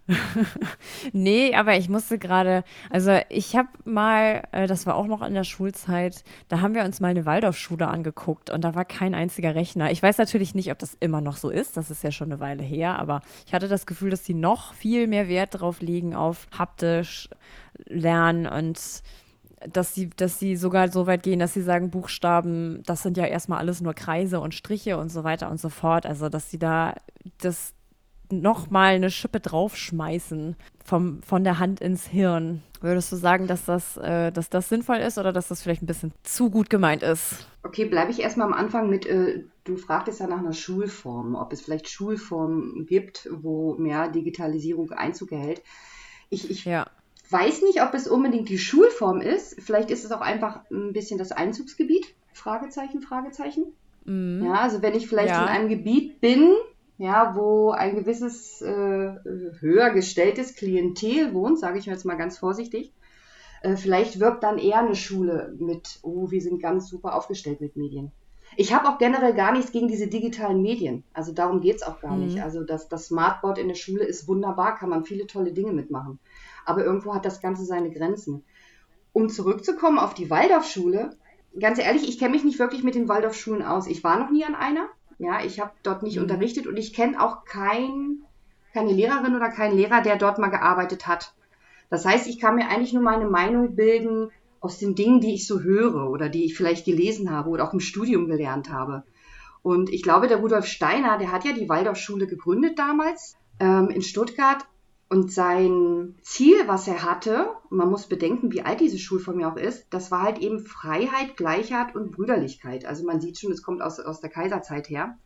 [1.13, 5.33] nee, aber ich musste gerade, also ich habe mal, äh, das war auch noch in
[5.33, 9.55] der Schulzeit, da haben wir uns mal eine Waldorfschule angeguckt und da war kein einziger
[9.55, 9.91] Rechner.
[9.91, 12.41] Ich weiß natürlich nicht, ob das immer noch so ist, das ist ja schon eine
[12.41, 16.15] Weile her, aber ich hatte das Gefühl, dass die noch viel mehr Wert drauf legen
[16.15, 17.29] auf haptisch
[17.87, 19.03] lernen und
[19.71, 23.25] dass sie, dass sie sogar so weit gehen, dass sie sagen, Buchstaben, das sind ja
[23.25, 26.05] erstmal alles nur Kreise und Striche und so weiter und so fort.
[26.05, 26.95] Also, dass sie da
[27.39, 27.73] das
[28.41, 32.61] nochmal eine Schippe draufschmeißen vom, von der Hand ins Hirn.
[32.81, 35.87] Würdest du sagen, dass das, äh, dass das sinnvoll ist oder dass das vielleicht ein
[35.87, 37.47] bisschen zu gut gemeint ist?
[37.63, 41.53] Okay, bleibe ich erstmal am Anfang mit, äh, du fragtest ja nach einer Schulform, ob
[41.53, 45.61] es vielleicht Schulformen gibt, wo mehr Digitalisierung Einzug erhält.
[46.29, 46.87] Ich, ich ja.
[47.29, 49.61] weiß nicht, ob es unbedingt die Schulform ist.
[49.61, 52.13] Vielleicht ist es auch einfach ein bisschen das Einzugsgebiet.
[52.33, 53.65] Fragezeichen, Fragezeichen.
[54.05, 54.43] Mhm.
[54.45, 55.43] Ja, also wenn ich vielleicht ja.
[55.43, 56.53] in einem Gebiet bin,
[57.03, 59.13] ja, wo ein gewisses äh,
[59.59, 62.93] höher gestelltes Klientel wohnt, sage ich jetzt mal ganz vorsichtig.
[63.61, 67.75] Äh, vielleicht wirkt dann eher eine Schule mit, oh, wir sind ganz super aufgestellt mit
[67.75, 68.13] Medien.
[68.55, 71.03] Ich habe auch generell gar nichts gegen diese digitalen Medien.
[71.11, 72.23] Also darum geht es auch gar mhm.
[72.23, 72.41] nicht.
[72.41, 76.19] Also das, das Smartboard in der Schule ist wunderbar, kann man viele tolle Dinge mitmachen.
[76.65, 78.45] Aber irgendwo hat das Ganze seine Grenzen.
[79.11, 81.17] Um zurückzukommen auf die Waldorfschule,
[81.59, 83.87] ganz ehrlich, ich kenne mich nicht wirklich mit den Waldorfschulen aus.
[83.87, 84.87] Ich war noch nie an einer.
[85.19, 86.23] Ja, ich habe dort nicht mhm.
[86.23, 88.19] unterrichtet und ich kenne auch kein,
[88.73, 91.33] keine Lehrerin oder keinen Lehrer, der dort mal gearbeitet hat.
[91.89, 95.45] Das heißt, ich kann mir eigentlich nur meine Meinung bilden aus den Dingen, die ich
[95.45, 99.03] so höre oder die ich vielleicht gelesen habe oder auch im Studium gelernt habe.
[99.61, 104.01] Und ich glaube, der Rudolf Steiner, der hat ja die Waldorfschule gegründet damals ähm, in
[104.01, 104.65] Stuttgart.
[105.13, 109.57] Und sein Ziel, was er hatte, man muss bedenken, wie alt diese Schulform ja auch
[109.57, 112.83] ist, das war halt eben Freiheit, Gleichheit und Brüderlichkeit.
[112.85, 115.19] Also man sieht schon, es kommt aus, aus der Kaiserzeit her.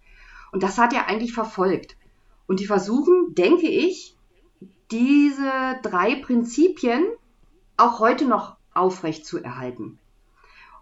[0.51, 1.95] Und das hat er eigentlich verfolgt.
[2.47, 4.17] Und die versuchen, denke ich,
[4.91, 7.05] diese drei Prinzipien
[7.77, 9.99] auch heute noch aufrecht zu erhalten.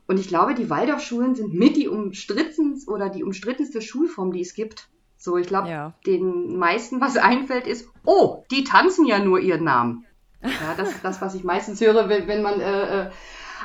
[0.08, 4.56] Und ich glaube, die Waldorfschulen sind mit die umstrittenste oder die umstrittenste Schulform, die es
[4.56, 4.90] gibt.
[5.26, 5.94] So, ich glaube, ja.
[6.06, 10.06] den meisten, was einfällt, ist, oh, die tanzen ja nur ihren Namen.
[10.44, 12.60] Ja, das ist das, was ich meistens höre, wenn, wenn man.
[12.62, 13.12] Äh, äh,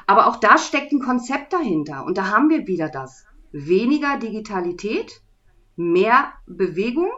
[0.06, 2.06] aber auch da steckt ein Konzept dahinter.
[2.06, 3.26] Und da haben wir wieder das.
[3.52, 5.20] Weniger Digitalität,
[5.76, 7.10] mehr Bewegung.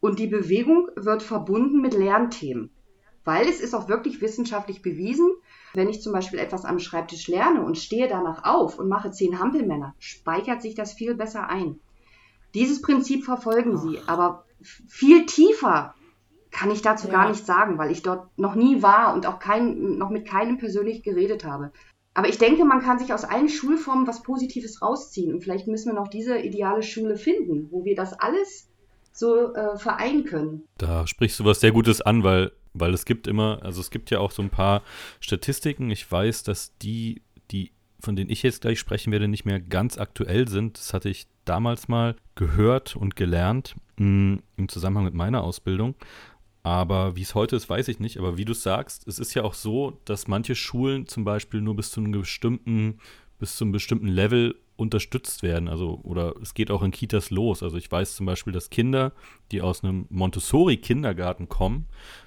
[0.00, 2.68] Und die Bewegung wird verbunden mit Lernthemen.
[3.24, 5.30] Weil es ist auch wirklich wissenschaftlich bewiesen,
[5.72, 9.38] wenn ich zum Beispiel etwas am Schreibtisch lerne und stehe danach auf und mache zehn
[9.38, 11.80] Hampelmänner, speichert sich das viel besser ein.
[12.54, 15.94] Dieses Prinzip verfolgen sie, aber viel tiefer
[16.50, 17.14] kann ich dazu ja.
[17.14, 20.58] gar nichts sagen, weil ich dort noch nie war und auch kein, noch mit keinem
[20.58, 21.72] persönlich geredet habe.
[22.14, 25.32] Aber ich denke, man kann sich aus allen Schulformen was Positives rausziehen.
[25.32, 28.68] Und vielleicht müssen wir noch diese ideale Schule finden, wo wir das alles
[29.12, 30.64] so äh, vereinen können.
[30.76, 34.10] Da sprichst du was sehr Gutes an, weil, weil es gibt immer, also es gibt
[34.10, 34.82] ja auch so ein paar
[35.20, 35.90] Statistiken.
[35.90, 39.96] Ich weiß, dass die, die, von denen ich jetzt gleich sprechen werde, nicht mehr ganz
[39.96, 40.76] aktuell sind.
[40.78, 45.94] Das hatte ich damals mal gehört und gelernt mh, mm, im Zusammenhang mit meiner Ausbildung.
[46.64, 48.18] Aber wie es heute ist, weiß ich nicht.
[48.18, 51.76] Aber wie du sagst, es ist ja auch so, dass manche Schulen zum Beispiel nur
[51.76, 52.98] bis zu einem bestimmten,
[53.38, 55.68] bis zu einem bestimmten Level unterstützt werden.
[55.68, 57.62] Also, oder es geht auch in Kitas los.
[57.62, 59.12] Also ich weiß zum Beispiel, dass Kinder,
[59.50, 61.86] die aus einem Montessori-Kindergarten kommen,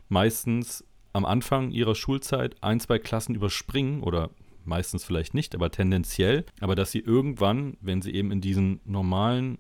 [0.10, 4.32] meistens am Anfang ihrer Schulzeit ein, zwei Klassen überspringen oder
[4.68, 9.60] meistens vielleicht nicht, aber tendenziell, aber dass sie irgendwann, wenn sie eben in diesen normalen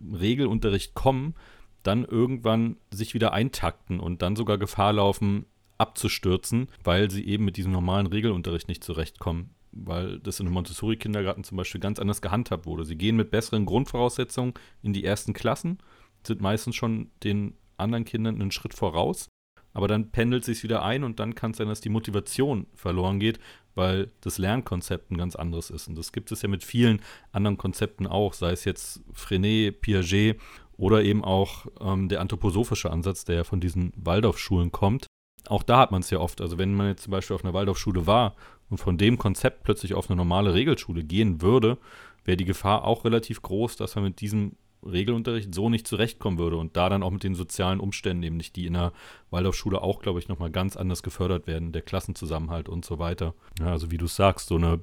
[0.00, 1.34] Regelunterricht kommen,
[1.82, 5.46] dann irgendwann sich wieder eintakten und dann sogar Gefahr laufen,
[5.78, 9.50] abzustürzen, weil sie eben mit diesem normalen Regelunterricht nicht zurechtkommen.
[9.72, 12.84] Weil das in Montessori-Kindergarten zum Beispiel ganz anders gehandhabt wurde.
[12.84, 15.78] Sie gehen mit besseren Grundvoraussetzungen in die ersten Klassen,
[16.26, 19.28] sind meistens schon den anderen Kindern einen Schritt voraus,
[19.76, 23.20] aber dann pendelt sich wieder ein und dann kann es sein, dass die Motivation verloren
[23.20, 23.38] geht,
[23.74, 25.86] weil das Lernkonzept ein ganz anderes ist.
[25.86, 30.40] Und das gibt es ja mit vielen anderen Konzepten auch, sei es jetzt Frenet, Piaget
[30.78, 35.08] oder eben auch ähm, der anthroposophische Ansatz, der ja von diesen Waldorfschulen kommt.
[35.46, 36.40] Auch da hat man es ja oft.
[36.40, 38.34] Also wenn man jetzt zum Beispiel auf einer Waldorfschule war
[38.70, 41.76] und von dem Konzept plötzlich auf eine normale Regelschule gehen würde,
[42.24, 44.56] wäre die Gefahr auch relativ groß, dass man mit diesem
[44.90, 48.56] Regelunterricht so nicht zurechtkommen würde und da dann auch mit den sozialen Umständen eben nicht,
[48.56, 48.92] die in der
[49.30, 53.34] Waldorfschule auch, glaube ich, nochmal ganz anders gefördert werden, der Klassenzusammenhalt und so weiter.
[53.60, 54.80] Ja, also wie du sagst, so eine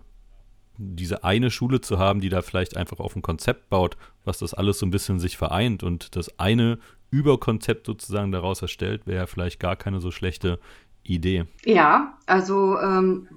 [0.77, 4.53] diese eine Schule zu haben, die da vielleicht einfach auf ein Konzept baut, was das
[4.53, 6.79] alles so ein bisschen sich vereint und das eine
[7.11, 10.59] Überkonzept sozusagen daraus erstellt, wäre vielleicht gar keine so schlechte
[11.03, 11.45] Idee.
[11.63, 13.27] Ja, also ähm,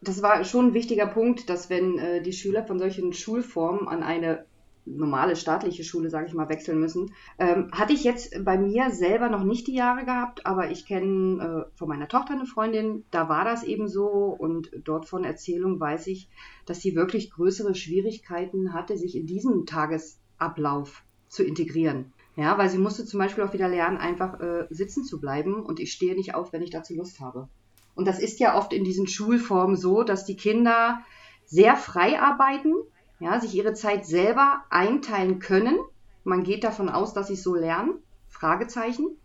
[0.00, 4.02] das war schon ein wichtiger Punkt, dass wenn äh, die Schüler von solchen Schulformen an
[4.02, 4.44] eine
[4.86, 7.12] normale staatliche Schule, sage ich mal, wechseln müssen.
[7.38, 11.66] Ähm, hatte ich jetzt bei mir selber noch nicht die Jahre gehabt, aber ich kenne
[11.66, 15.80] äh, von meiner Tochter eine Freundin, da war das eben so und dort von Erzählung
[15.80, 16.28] weiß ich,
[16.64, 22.12] dass sie wirklich größere Schwierigkeiten hatte, sich in diesen Tagesablauf zu integrieren.
[22.36, 25.80] Ja, weil sie musste zum Beispiel auch wieder lernen, einfach äh, sitzen zu bleiben und
[25.80, 27.48] ich stehe nicht auf, wenn ich dazu Lust habe.
[27.94, 31.00] Und das ist ja oft in diesen Schulformen so, dass die Kinder
[31.46, 32.74] sehr frei arbeiten,
[33.18, 35.78] ja, sich ihre Zeit selber einteilen können.
[36.24, 37.94] Man geht davon aus, dass sie es so lernen.
[38.28, 39.16] Fragezeichen.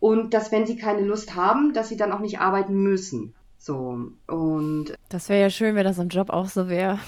[0.00, 3.34] Und dass, wenn sie keine Lust haben, dass sie dann auch nicht arbeiten müssen.
[3.58, 4.94] So, und.
[5.08, 6.98] Das wäre ja schön, wenn das im Job auch so wäre.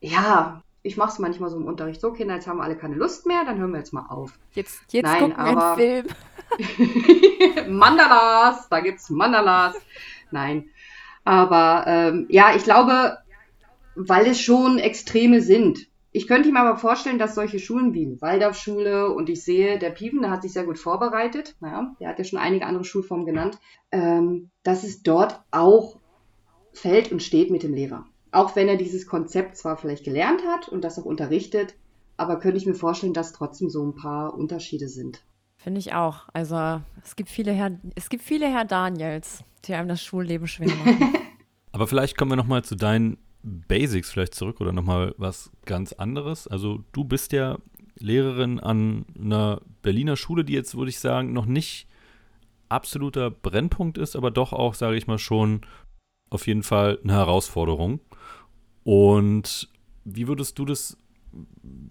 [0.00, 2.00] Ja, ich mache es manchmal so im Unterricht.
[2.00, 4.32] So, Kinder, jetzt haben wir alle keine Lust mehr, dann hören wir jetzt mal auf.
[4.52, 5.72] Jetzt, jetzt Nein, gucken aber...
[5.72, 6.04] einen
[7.64, 7.68] Film.
[7.78, 9.74] Mandalas, da gibt's Mandalas.
[10.30, 10.66] Nein.
[11.24, 13.18] Aber ähm, ja, ich glaube,
[13.94, 15.86] weil es schon Extreme sind.
[16.14, 20.20] Ich könnte mir aber vorstellen, dass solche Schulen wie Waldorfschule und ich sehe, der Piepen,
[20.20, 23.58] der hat sich sehr gut vorbereitet, naja, der hat ja schon einige andere Schulformen genannt,
[23.90, 25.98] ähm, dass es dort auch
[26.74, 28.04] fällt und steht mit dem Lehrer.
[28.30, 31.74] Auch wenn er dieses Konzept zwar vielleicht gelernt hat und das auch unterrichtet,
[32.18, 35.24] aber könnte ich mir vorstellen, dass trotzdem so ein paar Unterschiede sind.
[35.56, 36.28] Finde ich auch.
[36.32, 40.68] Also es gibt viele Herr, es gibt viele Herr Daniels, die einem das Schulleben schwer
[40.68, 41.14] machen.
[41.72, 46.46] aber vielleicht kommen wir nochmal zu deinen Basics vielleicht zurück oder nochmal was ganz anderes.
[46.46, 47.58] Also du bist ja
[47.98, 51.86] Lehrerin an einer Berliner Schule, die jetzt, würde ich sagen, noch nicht
[52.68, 55.62] absoluter Brennpunkt ist, aber doch auch, sage ich mal, schon
[56.30, 58.00] auf jeden Fall eine Herausforderung.
[58.84, 59.68] Und
[60.04, 60.96] wie würdest du das,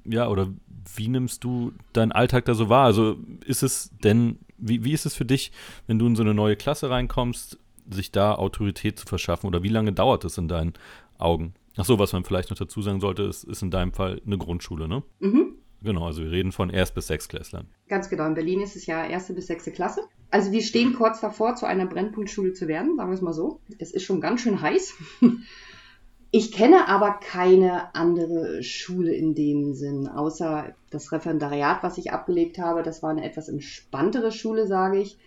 [0.06, 0.50] ja, oder
[0.96, 2.86] wie nimmst du deinen Alltag da so wahr?
[2.86, 5.52] Also ist es denn, wie, wie ist es für dich,
[5.88, 7.60] wenn du in so eine neue Klasse reinkommst,
[7.90, 9.48] sich da Autorität zu verschaffen?
[9.48, 10.74] Oder wie lange dauert es in deinen
[11.22, 11.54] Augen.
[11.78, 14.38] Ach so, was man vielleicht noch dazu sagen sollte, ist, ist in deinem Fall eine
[14.38, 15.04] Grundschule, ne?
[15.20, 15.56] Mhm.
[15.84, 17.68] Genau, also wir reden von Erst- bis Sechstklässlern.
[17.88, 20.02] Ganz genau, in Berlin ist es ja erste bis sechste Klasse.
[20.30, 23.62] Also wir stehen kurz davor, zu einer Brennpunktschule zu werden, sagen wir es mal so.
[23.80, 24.94] Es ist schon ganz schön heiß.
[26.34, 32.58] Ich kenne aber keine andere Schule in dem Sinn, außer das Referendariat, was ich abgelegt
[32.58, 32.84] habe.
[32.84, 35.18] Das war eine etwas entspanntere Schule, sage ich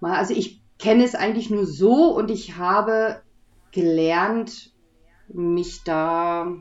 [0.00, 0.14] mal.
[0.18, 3.22] Also ich kenne es eigentlich nur so und ich habe
[3.70, 4.71] gelernt,
[5.34, 6.56] mich da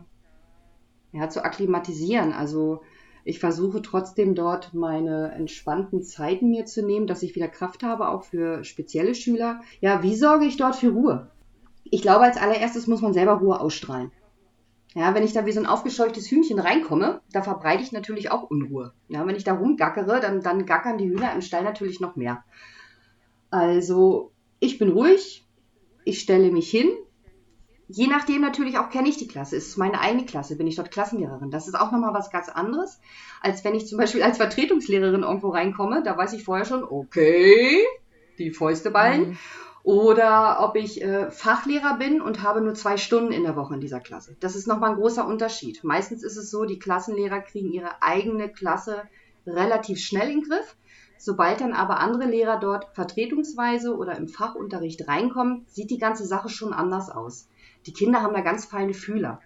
[1.11, 2.33] ja, zu akklimatisieren.
[2.33, 2.81] Also
[3.23, 8.09] ich versuche trotzdem dort meine entspannten Zeiten mir zu nehmen, dass ich wieder Kraft habe,
[8.09, 9.61] auch für spezielle Schüler.
[9.79, 11.29] Ja, wie sorge ich dort für Ruhe?
[11.83, 14.11] Ich glaube, als allererstes muss man selber Ruhe ausstrahlen.
[14.93, 18.49] Ja, wenn ich da wie so ein aufgescheuchtes Hühnchen reinkomme, da verbreite ich natürlich auch
[18.49, 18.93] Unruhe.
[19.07, 22.43] Ja, wenn ich da rumgackere, dann, dann gackern die Hühner im Stall natürlich noch mehr.
[23.49, 25.47] Also, ich bin ruhig,
[26.03, 26.89] ich stelle mich hin.
[27.93, 29.55] Je nachdem natürlich auch kenne ich die Klasse.
[29.55, 30.55] Ist es meine eigene Klasse?
[30.55, 31.51] Bin ich dort Klassenlehrerin?
[31.51, 32.99] Das ist auch nochmal was ganz anderes,
[33.41, 36.03] als wenn ich zum Beispiel als Vertretungslehrerin irgendwo reinkomme.
[36.03, 37.83] Da weiß ich vorher schon, okay,
[38.37, 39.29] die Fäuste ballen.
[39.29, 39.37] Mhm
[39.83, 43.81] oder ob ich äh, Fachlehrer bin und habe nur zwei Stunden in der Woche in
[43.81, 44.35] dieser Klasse.
[44.39, 45.83] Das ist nochmal ein großer Unterschied.
[45.83, 49.03] Meistens ist es so, die Klassenlehrer kriegen ihre eigene Klasse
[49.47, 50.75] relativ schnell in den Griff.
[51.17, 56.49] Sobald dann aber andere Lehrer dort vertretungsweise oder im Fachunterricht reinkommen, sieht die ganze Sache
[56.49, 57.47] schon anders aus.
[57.85, 59.41] Die Kinder haben da ganz feine Fühler.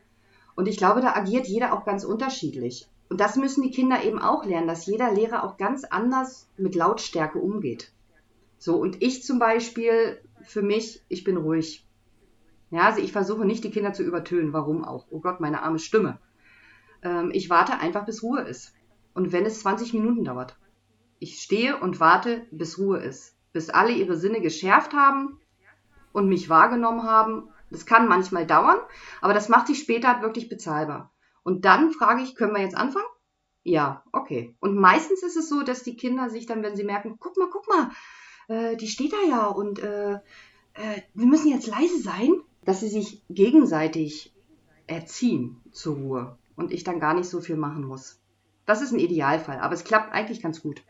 [0.55, 2.89] Und ich glaube, da agiert jeder auch ganz unterschiedlich.
[3.09, 6.75] Und das müssen die Kinder eben auch lernen, dass jeder Lehrer auch ganz anders mit
[6.75, 7.91] Lautstärke umgeht.
[8.57, 11.85] So, und ich zum Beispiel, für mich, ich bin ruhig.
[12.71, 14.53] Ja, also ich versuche nicht, die Kinder zu übertönen.
[14.53, 15.05] Warum auch?
[15.11, 16.19] Oh Gott, meine arme Stimme.
[17.03, 18.73] Ähm, ich warte einfach, bis Ruhe ist.
[19.13, 20.57] Und wenn es 20 Minuten dauert.
[21.19, 23.37] Ich stehe und warte, bis Ruhe ist.
[23.53, 25.39] Bis alle ihre Sinne geschärft haben
[26.11, 27.49] und mich wahrgenommen haben.
[27.71, 28.77] Das kann manchmal dauern,
[29.21, 31.11] aber das macht sich später wirklich bezahlbar.
[31.43, 33.05] Und dann frage ich, können wir jetzt anfangen?
[33.63, 34.55] Ja, okay.
[34.59, 37.49] Und meistens ist es so, dass die Kinder sich dann, wenn sie merken, guck mal,
[37.51, 37.91] guck mal,
[38.47, 42.89] äh, die steht da ja und äh, äh, wir müssen jetzt leise sein, dass sie
[42.89, 44.33] sich gegenseitig
[44.87, 48.19] erziehen zur Ruhe und ich dann gar nicht so viel machen muss.
[48.65, 50.83] Das ist ein Idealfall, aber es klappt eigentlich ganz gut.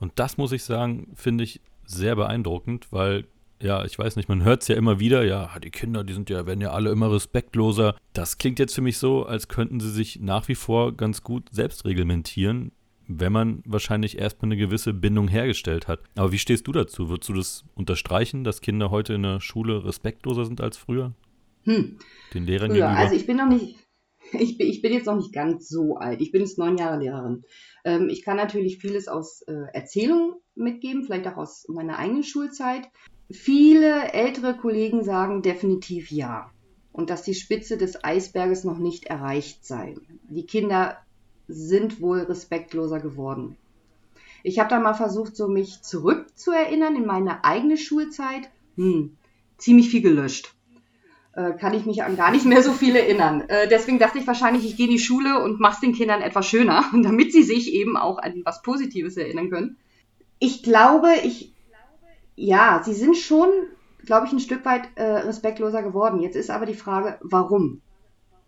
[0.00, 3.26] Und das muss ich sagen, finde ich sehr beeindruckend, weil
[3.62, 6.28] ja, ich weiß nicht, man hört es ja immer wieder, ja, die Kinder, die sind
[6.28, 7.96] ja, werden ja alle immer respektloser.
[8.12, 11.48] Das klingt jetzt für mich so, als könnten sie sich nach wie vor ganz gut
[11.52, 12.72] selbst reglementieren,
[13.06, 16.00] wenn man wahrscheinlich erstmal eine gewisse Bindung hergestellt hat.
[16.16, 17.08] Aber wie stehst du dazu?
[17.08, 21.12] Würdest du das unterstreichen, dass Kinder heute in der Schule respektloser sind als früher?
[21.64, 21.98] Hm.
[22.34, 22.80] Den Lehrern früher.
[22.80, 22.98] gegenüber?
[22.98, 23.76] Also ich bin noch nicht,
[24.32, 26.20] ich bin, ich bin jetzt noch nicht ganz so alt.
[26.20, 27.44] Ich bin jetzt neun Jahre Lehrerin.
[27.84, 32.88] Ähm, ich kann natürlich vieles aus äh, Erzählungen mitgeben, vielleicht auch aus meiner eigenen Schulzeit.
[33.32, 36.50] Viele ältere Kollegen sagen definitiv ja.
[36.92, 39.94] Und dass die Spitze des Eisberges noch nicht erreicht sei.
[40.28, 40.98] Die Kinder
[41.48, 43.56] sind wohl respektloser geworden.
[44.42, 48.50] Ich habe da mal versucht, so mich zurückzuerinnern in meine eigene Schulzeit.
[48.76, 49.16] Hm,
[49.56, 50.54] ziemlich viel gelöscht.
[51.34, 53.42] Äh, kann ich mich an gar nicht mehr so viel erinnern.
[53.48, 56.20] Äh, deswegen dachte ich wahrscheinlich, ich gehe in die Schule und mache es den Kindern
[56.20, 59.78] etwas schöner, damit sie sich eben auch an was Positives erinnern können.
[60.38, 61.51] Ich glaube, ich,
[62.42, 63.48] ja, sie sind schon,
[64.04, 66.20] glaube ich, ein Stück weit äh, respektloser geworden.
[66.20, 67.82] Jetzt ist aber die Frage, warum?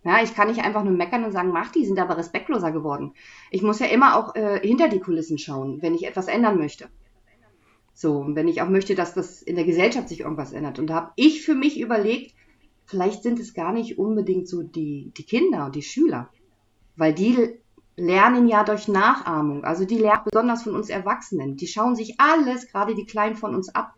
[0.02, 3.14] Ja, ich kann nicht einfach nur meckern und sagen, mach die, sind aber respektloser geworden.
[3.52, 6.88] Ich muss ja immer auch äh, hinter die Kulissen schauen, wenn ich etwas ändern möchte.
[7.94, 10.80] So, wenn ich auch möchte, dass das in der Gesellschaft sich irgendwas ändert.
[10.80, 12.34] Und da habe ich für mich überlegt,
[12.86, 16.30] vielleicht sind es gar nicht unbedingt so die, die Kinder und die Schüler.
[16.96, 17.60] Weil die
[17.96, 19.64] lernen ja durch Nachahmung.
[19.64, 21.56] Also die lernen besonders von uns Erwachsenen.
[21.56, 23.94] Die schauen sich alles, gerade die Kleinen von uns ab.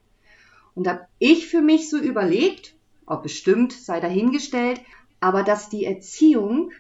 [0.75, 2.75] Und da habe ich für mich so überlegt,
[3.07, 4.81] ob bestimmt, sei dahingestellt,
[5.21, 6.73] aber dass die Erziehung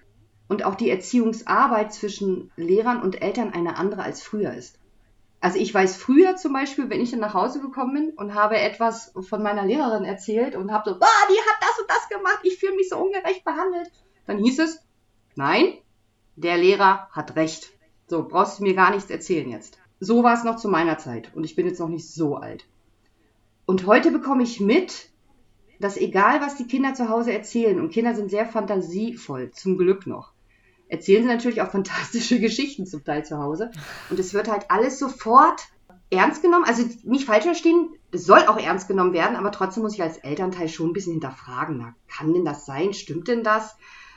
[0.48, 4.78] und auch die Erziehungsarbeit zwischen Lehrern und Eltern eine andere als früher ist.
[5.40, 8.58] Also ich weiß früher zum Beispiel, wenn ich dann nach Hause gekommen bin und habe
[8.58, 12.40] etwas von meiner Lehrerin erzählt und habe so, ah, die hat das und das gemacht,
[12.42, 13.90] ich fühle mich so ungerecht behandelt,
[14.26, 14.82] dann hieß es,
[15.36, 15.78] nein,
[16.36, 17.72] der Lehrer hat recht.
[18.06, 19.78] So, brauchst du mir gar nichts erzählen jetzt.
[19.98, 22.66] So war es noch zu meiner Zeit und ich bin jetzt noch nicht so alt.
[23.64, 25.08] Und heute bekomme ich mit,
[25.80, 30.06] dass egal, was die Kinder zu Hause erzählen, und Kinder sind sehr fantasievoll, zum Glück
[30.06, 30.32] noch,
[30.88, 33.70] erzählen sie natürlich auch fantastische Geschichten zum Teil zu Hause.
[34.10, 35.62] Und es wird halt alles sofort
[36.10, 36.64] ernst genommen.
[36.64, 40.18] Also nicht falsch verstehen, es soll auch ernst genommen werden, aber trotzdem muss ich als
[40.18, 41.78] Elternteil schon ein bisschen hinterfragen.
[41.78, 42.92] Na, kann denn das sein?
[42.92, 43.76] Stimmt denn das?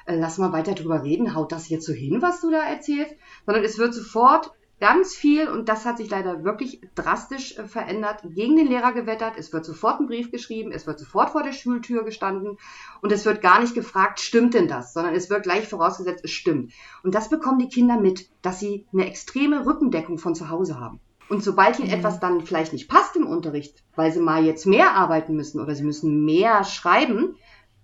[0.10, 1.36] Äh, lass mal weiter drüber reden.
[1.36, 3.16] Haut das jetzt so hin, was du da erzählst?
[3.46, 8.24] Sondern es wird sofort ganz viel, und das hat sich leider wirklich drastisch äh, verändert,
[8.24, 9.34] gegen den Lehrer gewettert.
[9.38, 12.58] Es wird sofort ein Brief geschrieben, es wird sofort vor der Schultür gestanden
[13.02, 16.32] und es wird gar nicht gefragt, stimmt denn das, sondern es wird gleich vorausgesetzt, es
[16.32, 16.72] stimmt.
[17.04, 21.00] Und das bekommen die Kinder mit, dass sie eine extreme Rückendeckung von zu Hause haben.
[21.30, 21.96] Und sobald ihnen mhm.
[21.96, 25.76] etwas dann vielleicht nicht passt im Unterricht, weil sie mal jetzt mehr arbeiten müssen oder
[25.76, 27.36] sie müssen mehr schreiben,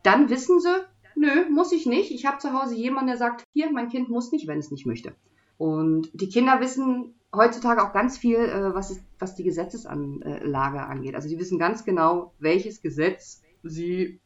[0.02, 0.74] dann wissen sie,
[1.16, 2.12] nö, muss ich nicht.
[2.12, 4.86] Ich habe zu Hause jemanden, der sagt, hier, mein Kind muss nicht, wenn es nicht
[4.86, 5.14] möchte.
[5.58, 11.16] Und die Kinder wissen heutzutage auch ganz viel, äh, was, ist, was die Gesetzesanlage angeht.
[11.16, 14.20] Also die wissen ganz genau, welches Gesetz sie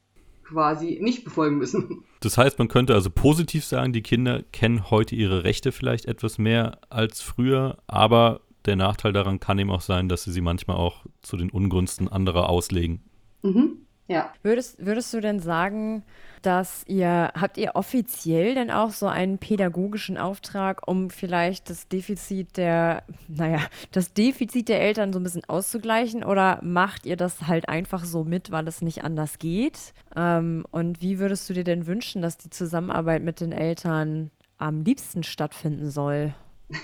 [0.44, 2.04] quasi nicht befolgen müssen.
[2.22, 6.38] Das heißt, man könnte also positiv sagen, die Kinder kennen heute ihre Rechte vielleicht etwas
[6.38, 10.76] mehr als früher, aber der Nachteil daran kann eben auch sein, dass sie sie manchmal
[10.76, 13.02] auch zu den Ungunsten anderer auslegen.
[13.42, 13.86] Mhm.
[14.10, 14.34] Ja.
[14.42, 16.04] Würdest, würdest du denn sagen,
[16.42, 22.58] dass ihr, habt ihr offiziell denn auch so einen pädagogischen Auftrag, um vielleicht das Defizit
[22.58, 23.60] der, naja,
[23.92, 28.24] das Defizit der Eltern so ein bisschen auszugleichen oder macht ihr das halt einfach so
[28.24, 29.94] mit, weil es nicht anders geht?
[30.16, 34.84] Ähm, und wie würdest du dir denn wünschen, dass die Zusammenarbeit mit den Eltern am
[34.84, 36.34] liebsten stattfinden soll?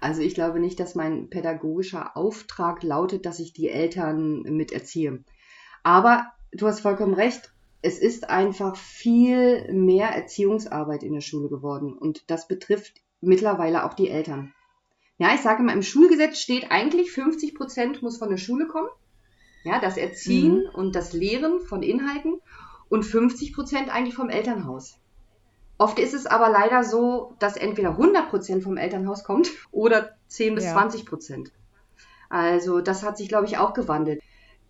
[0.00, 5.22] Also ich glaube nicht, dass mein pädagogischer Auftrag lautet, dass ich die Eltern miterziehe.
[5.82, 11.96] Aber du hast vollkommen recht, es ist einfach viel mehr Erziehungsarbeit in der Schule geworden
[11.96, 14.52] und das betrifft mittlerweile auch die Eltern.
[15.18, 18.88] Ja, ich sage mal, im Schulgesetz steht eigentlich 50 Prozent muss von der Schule kommen.
[19.64, 20.74] Ja, das Erziehen mhm.
[20.74, 22.40] und das Lehren von Inhalten
[22.88, 24.98] und 50 Prozent eigentlich vom Elternhaus.
[25.76, 30.54] Oft ist es aber leider so, dass entweder 100 Prozent vom Elternhaus kommt oder 10
[30.54, 30.72] bis ja.
[30.72, 31.52] 20 Prozent.
[32.30, 34.22] Also das hat sich, glaube ich, auch gewandelt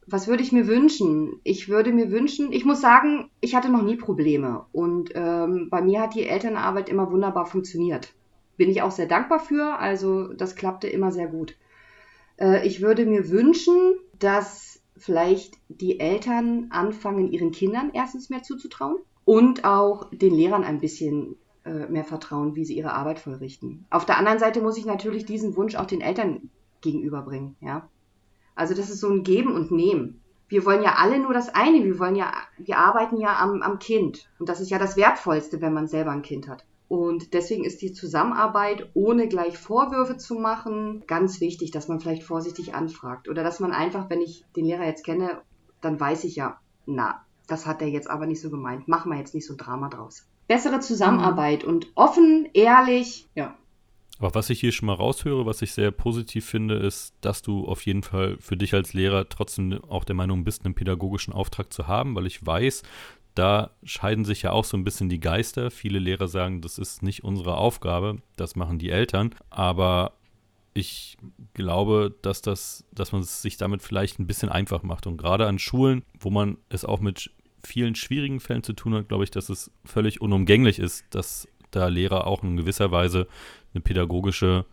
[0.07, 1.41] was würde ich mir wünschen?
[1.45, 5.83] Ich würde mir wünschen, ich muss sagen, ich hatte noch nie Probleme und ähm, bei
[5.83, 8.13] mir hat die Elternarbeit immer wunderbar funktioniert.
[8.57, 11.57] Bin ich auch sehr dankbar für, also das klappte immer sehr gut.
[12.39, 13.77] Äh, ich würde mir wünschen,
[14.19, 20.81] dass vielleicht die Eltern anfangen, ihren Kindern erstens mehr zuzutrauen und auch den Lehrern ein
[20.81, 23.87] bisschen äh, mehr vertrauen, wie sie ihre Arbeit vollrichten.
[23.91, 27.89] Auf der anderen Seite muss ich natürlich diesen Wunsch auch den Eltern gegenüberbringen, ja.
[28.61, 30.21] Also das ist so ein Geben und Nehmen.
[30.49, 31.83] Wir wollen ja alle nur das eine.
[31.83, 34.29] Wir wollen ja, wir arbeiten ja am, am Kind.
[34.39, 36.67] Und das ist ja das Wertvollste, wenn man selber ein Kind hat.
[36.87, 42.23] Und deswegen ist die Zusammenarbeit, ohne gleich Vorwürfe zu machen, ganz wichtig, dass man vielleicht
[42.23, 43.31] vorsichtig anfragt.
[43.31, 45.41] Oder dass man einfach, wenn ich den Lehrer jetzt kenne,
[45.81, 48.89] dann weiß ich ja, na, das hat er jetzt aber nicht so gemeint.
[48.89, 50.27] Machen wir jetzt nicht so ein Drama draus.
[50.49, 53.57] Bessere Zusammenarbeit und offen, ehrlich, ja,
[54.21, 57.67] aber was ich hier schon mal raushöre, was ich sehr positiv finde, ist, dass du
[57.67, 61.73] auf jeden Fall für dich als Lehrer trotzdem auch der Meinung bist, einen pädagogischen Auftrag
[61.73, 62.83] zu haben, weil ich weiß,
[63.35, 65.71] da scheiden sich ja auch so ein bisschen die Geister.
[65.71, 69.35] Viele Lehrer sagen, das ist nicht unsere Aufgabe, das machen die Eltern.
[69.49, 70.13] Aber
[70.75, 71.17] ich
[71.55, 75.07] glaube, dass das, dass man es sich damit vielleicht ein bisschen einfach macht.
[75.07, 77.31] Und gerade an Schulen, wo man es auch mit
[77.65, 81.89] vielen schwierigen Fällen zu tun hat, glaube ich, dass es völlig unumgänglich ist, dass da
[81.89, 83.27] Lehrer auch in gewisser Weise
[83.75, 84.65] eine pädagogische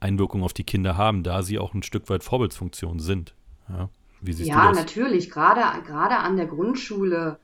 [0.00, 3.34] Einwirkung auf die Kinder haben, da sie auch ein Stück weit Vorbildsfunktion sind.
[3.68, 3.88] Ja,
[4.20, 4.78] Wie siehst ja du das?
[4.78, 5.30] natürlich.
[5.30, 7.38] Gerade, gerade an der Grundschule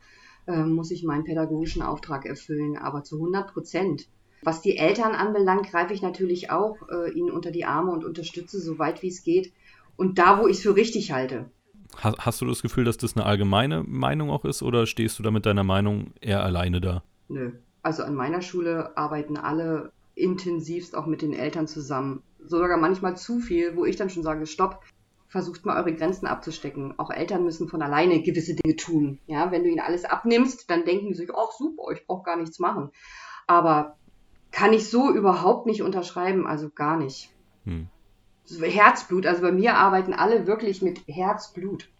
[0.46, 4.08] äh, muss ich meinen pädagogischen Auftrag erfüllen, aber zu 100 Prozent.
[4.42, 8.60] Was die Eltern anbelangt, greife ich natürlich auch äh, ihnen unter die Arme und unterstütze
[8.60, 9.52] so weit wie es geht.
[9.96, 11.50] Und da, wo ich es für richtig halte.
[11.96, 15.22] Hast, hast du das Gefühl, dass das eine allgemeine Meinung auch ist oder stehst du
[15.22, 17.02] da mit deiner Meinung eher alleine da?
[17.28, 17.52] Nö.
[17.82, 22.22] Also an meiner Schule arbeiten alle intensivst auch mit den Eltern zusammen.
[22.44, 24.84] Sogar manchmal zu viel, wo ich dann schon sage, stopp,
[25.28, 26.98] versucht mal eure Grenzen abzustecken.
[26.98, 29.20] Auch Eltern müssen von alleine gewisse Dinge tun.
[29.26, 32.36] Ja, wenn du ihnen alles abnimmst, dann denken die sich, ach super, ich brauche gar
[32.36, 32.90] nichts machen.
[33.46, 33.96] Aber
[34.50, 37.30] kann ich so überhaupt nicht unterschreiben, also gar nicht.
[37.64, 37.88] Hm.
[38.60, 41.90] Herzblut, also bei mir arbeiten alle wirklich mit Herzblut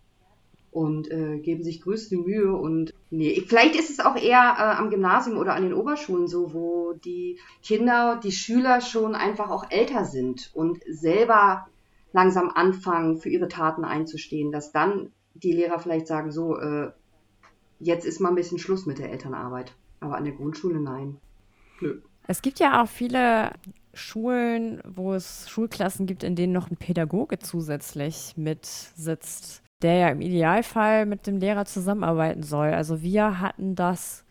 [0.71, 4.91] und äh, geben sich größte Mühe und nee, vielleicht ist es auch eher äh, am
[4.91, 10.05] Gymnasium oder an den Oberschulen so, wo die Kinder, die Schüler schon einfach auch älter
[10.05, 11.67] sind und selber
[12.13, 16.91] langsam anfangen, für ihre Taten einzustehen, dass dann die Lehrer vielleicht sagen, so, äh,
[17.81, 19.75] jetzt ist mal ein bisschen Schluss mit der Elternarbeit.
[20.01, 21.19] Aber an der Grundschule nein.
[21.81, 22.01] Nö.
[22.27, 23.53] Es gibt ja auch viele
[23.95, 30.21] Schulen, wo es Schulklassen gibt, in denen noch ein Pädagoge zusätzlich mitsitzt der ja im
[30.21, 32.69] Idealfall mit dem Lehrer zusammenarbeiten soll.
[32.69, 34.25] Also wir hatten das,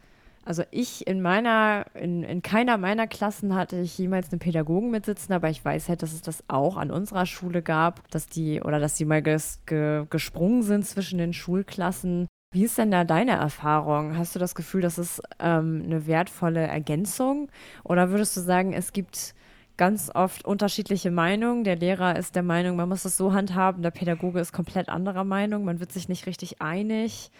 [0.43, 5.33] also ich in meiner, in, in keiner meiner Klassen hatte ich jemals einen Pädagogen mitsitzen,
[5.33, 8.79] aber ich weiß halt, dass es das auch an unserer Schule gab, dass die, oder
[8.79, 12.27] dass die mal ges, ge, gesprungen sind zwischen den Schulklassen.
[12.53, 14.17] Wie ist denn da deine Erfahrung?
[14.17, 17.49] Hast du das Gefühl, das ist ähm, eine wertvolle Ergänzung?
[17.83, 19.35] Oder würdest du sagen, es gibt
[19.77, 21.63] ganz oft unterschiedliche Meinungen.
[21.63, 25.23] Der Lehrer ist der Meinung, man muss es so handhaben, der Pädagoge ist komplett anderer
[25.23, 27.31] Meinung, man wird sich nicht richtig einig.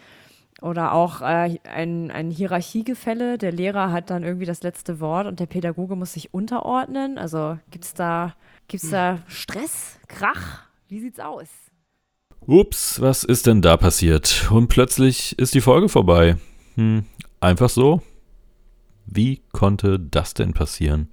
[0.60, 3.38] Oder auch äh, ein, ein Hierarchiegefälle.
[3.38, 7.16] Der Lehrer hat dann irgendwie das letzte Wort und der Pädagoge muss sich unterordnen.
[7.16, 8.34] Also gibt es da,
[8.66, 10.62] gibt's da Stress, Krach?
[10.88, 11.46] Wie sieht's aus?
[12.40, 14.48] Ups, was ist denn da passiert?
[14.50, 16.36] Und plötzlich ist die Folge vorbei.
[16.74, 17.04] Hm,
[17.38, 18.02] einfach so?
[19.06, 21.08] Wie konnte das denn passieren?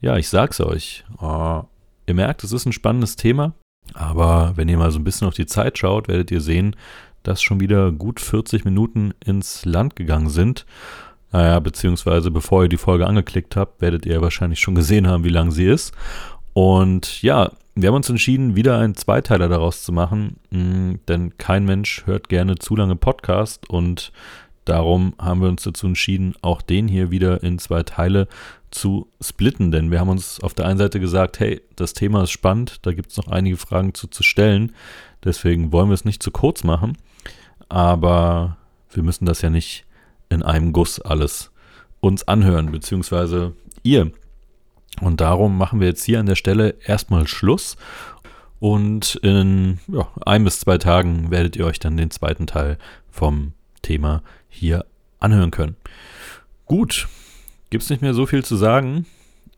[0.00, 1.04] Ja, ich sag's euch.
[1.20, 1.62] Uh,
[2.06, 3.54] ihr merkt, es ist ein spannendes Thema,
[3.94, 6.76] aber wenn ihr mal so ein bisschen auf die Zeit schaut, werdet ihr sehen,
[7.24, 10.66] dass schon wieder gut 40 Minuten ins Land gegangen sind.
[11.32, 15.30] Naja, beziehungsweise bevor ihr die Folge angeklickt habt, werdet ihr wahrscheinlich schon gesehen haben, wie
[15.30, 15.92] lang sie ist.
[16.54, 21.38] Und ja, wir haben uns entschieden, wieder einen Zweiteiler daraus zu machen, mh, mm, denn
[21.38, 24.12] kein Mensch hört gerne zu lange Podcast und
[24.64, 28.28] darum haben wir uns dazu entschieden, auch den hier wieder in zwei Teile
[28.70, 32.30] zu splitten, denn wir haben uns auf der einen Seite gesagt, hey, das Thema ist
[32.30, 34.74] spannend, da gibt es noch einige Fragen zu, zu stellen,
[35.24, 36.96] deswegen wollen wir es nicht zu kurz machen,
[37.68, 38.56] aber
[38.90, 39.84] wir müssen das ja nicht
[40.28, 41.50] in einem Guss alles
[42.00, 44.12] uns anhören, beziehungsweise ihr.
[45.00, 47.76] Und darum machen wir jetzt hier an der Stelle erstmal Schluss.
[48.60, 52.78] Und in ja, ein bis zwei Tagen werdet ihr euch dann den zweiten Teil
[53.10, 53.52] vom
[53.82, 54.84] Thema hier
[55.20, 55.76] anhören können.
[56.66, 57.08] Gut,
[57.70, 59.06] gibt es nicht mehr so viel zu sagen.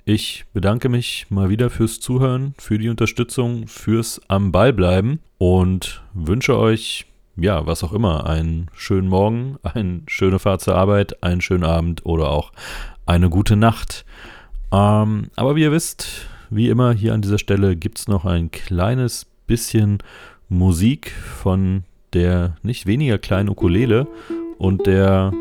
[0.05, 6.03] Ich bedanke mich mal wieder fürs Zuhören, für die Unterstützung, fürs am Ball bleiben und
[6.15, 7.07] wünsche euch,
[7.37, 12.05] ja, was auch immer, einen schönen Morgen, eine schöne Fahrt zur Arbeit, einen schönen Abend
[12.05, 12.53] oder auch
[13.07, 14.05] eine gute Nacht.
[14.73, 18.51] Ähm, aber wie ihr wisst, wie immer hier an dieser Stelle gibt es noch ein
[18.51, 19.99] kleines bisschen
[20.49, 24.09] Musik von der nicht weniger kleinen Ukulele
[24.59, 25.33] und der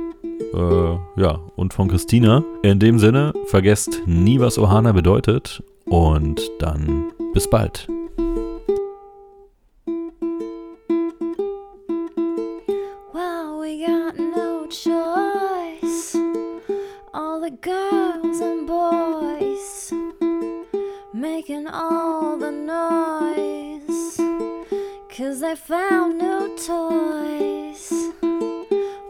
[0.54, 2.44] äh, ja und von Christina.
[2.64, 7.88] In dem Sinne, vergesst nie, was Ohana bedeutet und dann bis bald.
[13.70, 16.16] We got no choice.
[17.14, 19.94] All the girls and boys
[21.14, 24.18] making all the noise.
[25.08, 27.79] Cause they found new toys.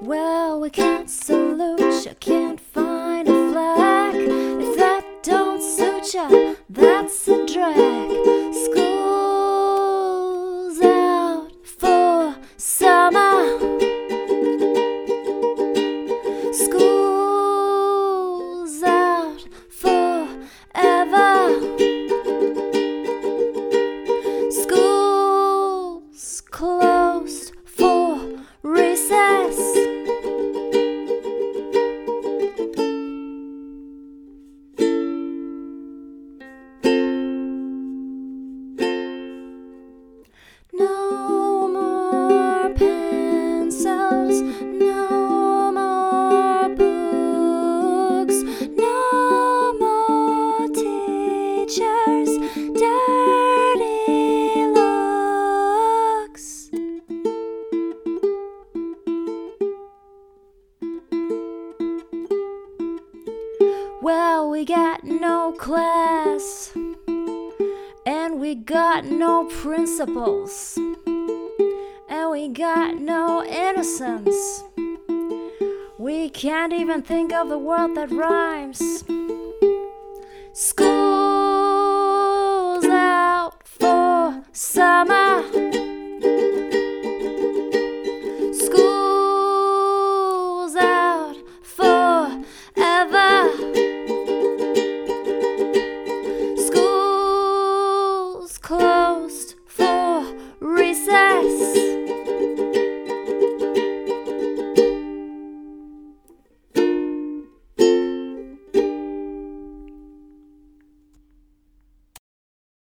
[0.09, 4.15] Well, we can't salute you, can't find a flag.
[4.15, 8.09] If that don't suit you, that's a drag.
[8.65, 9.61] School's
[10.81, 13.28] out for summer.
[77.39, 79.08] Of the world that rhymes.